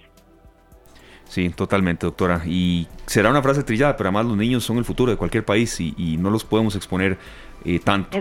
Sí, 1.30 1.48
totalmente, 1.50 2.06
doctora. 2.06 2.40
Y 2.44 2.88
será 3.06 3.30
una 3.30 3.40
frase 3.40 3.62
trillada, 3.62 3.96
pero 3.96 4.08
además 4.08 4.26
los 4.26 4.36
niños 4.36 4.64
son 4.64 4.78
el 4.78 4.84
futuro 4.84 5.12
de 5.12 5.16
cualquier 5.16 5.44
país 5.44 5.80
y, 5.80 6.16
no 6.18 6.28
los 6.28 6.44
podemos 6.44 6.74
exponer 6.74 7.18
eh, 7.64 7.78
tanto. 7.78 8.18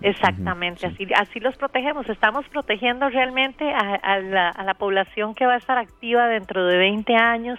exactamente, 0.00 0.86
así, 0.86 1.06
así 1.14 1.38
los 1.38 1.54
protegemos. 1.56 2.08
Estamos 2.08 2.48
protegiendo 2.48 3.10
realmente 3.10 3.70
a, 3.70 4.18
la, 4.20 4.48
a 4.48 4.64
la 4.64 4.72
población 4.72 5.34
que 5.34 5.44
va 5.44 5.52
a 5.52 5.58
estar 5.58 5.76
activa 5.76 6.28
dentro 6.28 6.64
de 6.64 6.78
20 6.78 7.14
años. 7.14 7.58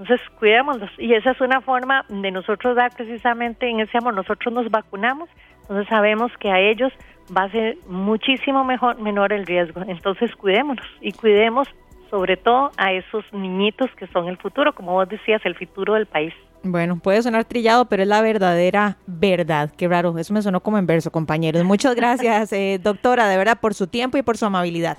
Entonces, 0.00 0.26
cuidémoslos. 0.38 0.90
Y 0.96 1.12
esa 1.12 1.32
es 1.32 1.40
una 1.42 1.60
forma 1.60 2.06
de 2.08 2.30
nosotros 2.30 2.74
dar 2.74 2.90
precisamente 2.96 3.68
en 3.68 3.80
ese 3.80 3.98
amor. 3.98 4.14
Nosotros 4.14 4.52
nos 4.52 4.70
vacunamos, 4.70 5.28
entonces 5.62 5.86
sabemos 5.88 6.32
que 6.40 6.50
a 6.50 6.58
ellos 6.58 6.90
va 7.36 7.44
a 7.44 7.50
ser 7.50 7.76
muchísimo 7.86 8.64
mejor, 8.64 8.98
menor 8.98 9.32
el 9.32 9.44
riesgo. 9.44 9.82
Entonces, 9.86 10.34
cuidémonos 10.36 10.86
y 11.02 11.12
cuidemos 11.12 11.68
sobre 12.08 12.38
todo 12.38 12.70
a 12.78 12.92
esos 12.92 13.24
niñitos 13.32 13.90
que 13.96 14.06
son 14.06 14.28
el 14.28 14.38
futuro, 14.38 14.74
como 14.74 14.92
vos 14.92 15.08
decías, 15.08 15.40
el 15.44 15.54
futuro 15.54 15.94
del 15.94 16.06
país. 16.06 16.32
Bueno, 16.62 16.98
puede 16.98 17.22
sonar 17.22 17.44
trillado, 17.44 17.84
pero 17.84 18.02
es 18.02 18.08
la 18.08 18.22
verdadera 18.22 18.96
verdad. 19.06 19.70
Qué 19.76 19.86
raro, 19.86 20.16
eso 20.18 20.32
me 20.32 20.42
sonó 20.42 20.60
como 20.60 20.78
en 20.78 20.86
verso, 20.86 21.12
compañeros. 21.12 21.62
Muchas 21.64 21.94
gracias, 21.96 22.52
eh, 22.54 22.80
doctora, 22.82 23.28
de 23.28 23.36
verdad, 23.36 23.58
por 23.60 23.74
su 23.74 23.86
tiempo 23.86 24.16
y 24.16 24.22
por 24.22 24.38
su 24.38 24.46
amabilidad. 24.46 24.96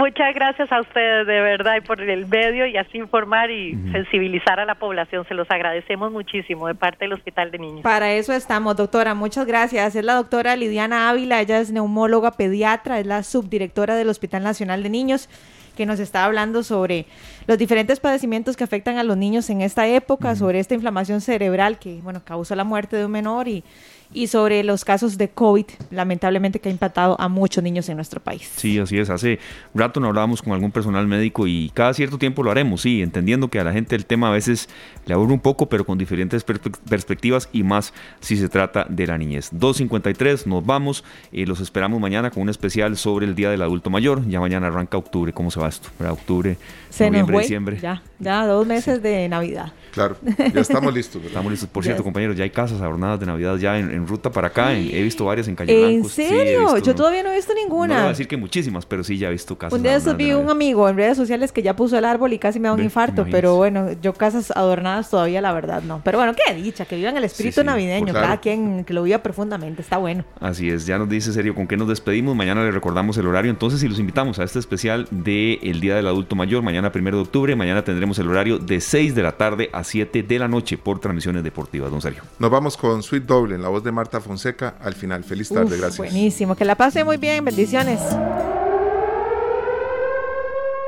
Muchas 0.00 0.34
gracias 0.34 0.72
a 0.72 0.80
ustedes 0.80 1.26
de 1.26 1.42
verdad 1.42 1.76
y 1.76 1.82
por 1.82 2.00
el 2.00 2.26
medio 2.26 2.64
y 2.64 2.74
así 2.78 2.96
informar 2.96 3.50
y 3.50 3.74
sensibilizar 3.92 4.58
a 4.58 4.64
la 4.64 4.74
población. 4.74 5.26
Se 5.28 5.34
los 5.34 5.46
agradecemos 5.50 6.10
muchísimo 6.10 6.68
de 6.68 6.74
parte 6.74 7.04
del 7.04 7.12
Hospital 7.12 7.50
de 7.50 7.58
Niños. 7.58 7.82
Para 7.82 8.10
eso 8.14 8.32
estamos, 8.32 8.76
doctora. 8.76 9.12
Muchas 9.12 9.44
gracias. 9.44 9.94
Es 9.94 10.02
la 10.02 10.14
doctora 10.14 10.56
Lidiana 10.56 11.10
Ávila, 11.10 11.42
ella 11.42 11.60
es 11.60 11.70
neumóloga 11.70 12.30
pediatra, 12.30 12.98
es 12.98 13.04
la 13.04 13.22
subdirectora 13.22 13.94
del 13.94 14.08
Hospital 14.08 14.42
Nacional 14.42 14.82
de 14.82 14.88
Niños 14.88 15.28
que 15.76 15.84
nos 15.84 16.00
está 16.00 16.24
hablando 16.24 16.62
sobre 16.62 17.04
los 17.46 17.58
diferentes 17.58 18.00
padecimientos 18.00 18.56
que 18.56 18.64
afectan 18.64 18.96
a 18.96 19.04
los 19.04 19.18
niños 19.18 19.50
en 19.50 19.60
esta 19.60 19.86
época, 19.86 20.34
sobre 20.34 20.60
esta 20.60 20.74
inflamación 20.74 21.20
cerebral 21.20 21.78
que, 21.78 22.00
bueno, 22.02 22.22
causa 22.24 22.56
la 22.56 22.64
muerte 22.64 22.96
de 22.96 23.04
un 23.04 23.12
menor 23.12 23.48
y, 23.48 23.64
y 24.12 24.26
sobre 24.26 24.64
los 24.64 24.84
casos 24.84 25.18
de 25.18 25.28
COVID, 25.28 25.66
lamentablemente, 25.90 26.60
que 26.60 26.68
ha 26.68 26.72
impactado 26.72 27.20
a 27.20 27.28
muchos 27.28 27.62
niños 27.62 27.88
en 27.88 27.96
nuestro 27.96 28.20
país. 28.20 28.50
Sí, 28.56 28.78
así 28.78 28.98
es. 28.98 29.10
Hace 29.10 29.38
rato 29.74 30.00
no 30.00 30.08
hablábamos 30.08 30.42
con 30.42 30.52
algún 30.52 30.72
personal 30.72 31.06
médico 31.06 31.46
y 31.46 31.70
cada 31.74 31.94
cierto 31.94 32.18
tiempo 32.18 32.42
lo 32.42 32.50
haremos, 32.50 32.82
sí, 32.82 33.02
entendiendo 33.02 33.48
que 33.48 33.60
a 33.60 33.64
la 33.64 33.72
gente 33.72 33.94
el 33.96 34.06
tema 34.06 34.28
a 34.28 34.32
veces 34.32 34.68
le 35.06 35.14
aburre 35.14 35.32
un 35.32 35.40
poco, 35.40 35.68
pero 35.68 35.84
con 35.84 35.98
diferentes 35.98 36.44
perspectivas 36.44 37.48
y 37.52 37.62
más 37.62 37.92
si 38.20 38.36
se 38.36 38.48
trata 38.48 38.86
de 38.88 39.06
la 39.06 39.18
niñez. 39.18 39.52
2.53, 39.52 40.46
nos 40.46 40.64
vamos. 40.64 41.04
y 41.32 41.42
eh, 41.42 41.46
los 41.46 41.60
esperamos 41.60 42.00
mañana 42.00 42.30
con 42.30 42.42
un 42.42 42.48
especial 42.48 42.96
sobre 42.96 43.26
el 43.26 43.34
Día 43.34 43.50
del 43.50 43.62
Adulto 43.62 43.90
Mayor. 43.90 44.26
Ya 44.28 44.40
mañana 44.40 44.68
arranca 44.68 44.96
octubre. 44.96 45.32
¿Cómo 45.32 45.50
se 45.50 45.60
va 45.60 45.68
esto? 45.68 45.88
¿Para 45.98 46.12
octubre, 46.12 46.56
noviembre, 46.98 47.38
diciembre. 47.38 47.78
Ya, 47.80 48.02
ya 48.18 48.46
dos 48.46 48.66
meses 48.66 49.02
de 49.02 49.28
Navidad. 49.28 49.72
Claro, 49.92 50.16
ya 50.54 50.60
estamos 50.60 50.92
listos. 50.94 51.22
Estamos 51.24 51.50
listos. 51.50 51.68
Por 51.68 51.84
cierto, 51.84 52.02
compañeros, 52.02 52.36
ya 52.36 52.44
hay 52.44 52.50
casas 52.50 52.80
adornadas 52.80 53.20
de 53.20 53.26
Navidad 53.26 53.56
ya 53.56 53.78
en, 53.78 53.99
ruta 54.06 54.30
para 54.30 54.48
acá. 54.48 54.72
he 54.72 55.02
visto 55.02 55.24
varias 55.24 55.48
en 55.48 55.56
Calle 55.56 55.94
¿En 55.94 56.04
serio? 56.04 56.78
Yo 56.78 56.94
todavía 56.94 57.22
no 57.22 57.30
he 57.30 57.36
visto 57.36 57.54
ninguna. 57.54 57.94
No 57.94 58.00
voy 58.00 58.06
a 58.06 58.08
decir 58.10 58.28
que 58.28 58.36
muchísimas, 58.36 58.86
pero 58.86 59.04
sí 59.04 59.18
ya 59.18 59.28
he 59.28 59.32
visto 59.32 59.56
casas. 59.56 59.76
Un 59.76 59.82
día 59.82 59.98
vi 60.14 60.32
un 60.32 60.50
amigo 60.50 60.88
en 60.88 60.96
redes 60.96 61.16
sociales 61.16 61.52
que 61.52 61.62
ya 61.62 61.76
puso 61.76 61.96
el 61.96 62.04
árbol 62.04 62.32
y 62.32 62.38
casi 62.38 62.60
me 62.60 62.68
da 62.68 62.74
un 62.74 62.82
infarto. 62.82 63.26
Pero 63.30 63.56
bueno, 63.56 63.88
yo 64.00 64.12
casas 64.12 64.50
adornadas 64.54 65.10
todavía, 65.10 65.40
la 65.40 65.52
verdad, 65.52 65.82
no. 65.82 66.00
Pero 66.04 66.18
bueno, 66.18 66.34
qué 66.34 66.54
dicha, 66.54 66.84
que 66.84 66.96
vivan 66.96 67.16
el 67.16 67.24
espíritu 67.24 67.62
navideño. 67.64 68.12
Cada 68.12 68.38
quien 68.38 68.84
que 68.84 68.94
lo 68.94 69.02
viva 69.02 69.18
profundamente. 69.18 69.82
Está 69.82 69.96
bueno. 69.96 70.24
Así 70.40 70.68
es. 70.68 70.86
Ya 70.86 70.98
nos 70.98 71.08
dice 71.08 71.32
serio 71.32 71.54
con 71.54 71.66
qué 71.66 71.76
nos 71.76 71.88
despedimos. 71.88 72.36
Mañana 72.36 72.62
le 72.62 72.70
recordamos 72.70 73.16
el 73.18 73.26
horario. 73.26 73.50
Entonces, 73.50 73.82
y 73.82 73.88
los 73.88 73.98
invitamos 73.98 74.38
a 74.38 74.44
este 74.44 74.58
especial 74.58 75.06
del 75.10 75.58
el 75.62 75.80
Día 75.80 75.96
del 75.96 76.06
Adulto 76.06 76.36
Mayor. 76.36 76.62
Mañana, 76.62 76.92
primero 76.92 77.16
de 77.18 77.22
octubre. 77.22 77.56
Mañana 77.56 77.82
tendremos 77.84 78.18
el 78.18 78.28
horario 78.28 78.58
de 78.58 78.80
6 78.80 79.14
de 79.14 79.22
la 79.22 79.32
tarde 79.32 79.70
a 79.72 79.84
7 79.84 80.22
de 80.22 80.38
la 80.38 80.48
noche 80.48 80.78
por 80.78 81.00
transmisiones 81.00 81.42
deportivas, 81.42 81.90
don 81.90 82.00
Sergio. 82.00 82.22
Nos 82.38 82.50
vamos 82.50 82.76
con 82.76 83.02
Sweet 83.02 83.24
Doble 83.24 83.54
en 83.54 83.62
la 83.62 83.68
voz 83.68 83.84
de 83.84 83.89
Marta 83.92 84.20
Fonseca 84.20 84.74
al 84.80 84.94
final. 84.94 85.24
Feliz 85.24 85.48
tarde, 85.48 85.76
gracias. 85.76 85.98
Buenísimo, 85.98 86.56
que 86.56 86.64
la 86.64 86.74
pase 86.74 87.04
muy 87.04 87.16
bien, 87.16 87.44
bendiciones. 87.44 88.00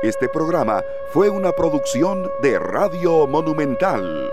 Este 0.03 0.27
programa 0.27 0.81
fue 1.13 1.29
una 1.29 1.53
producción 1.53 2.29
de 2.41 2.59
Radio 2.59 3.25
Monumental. 3.25 4.29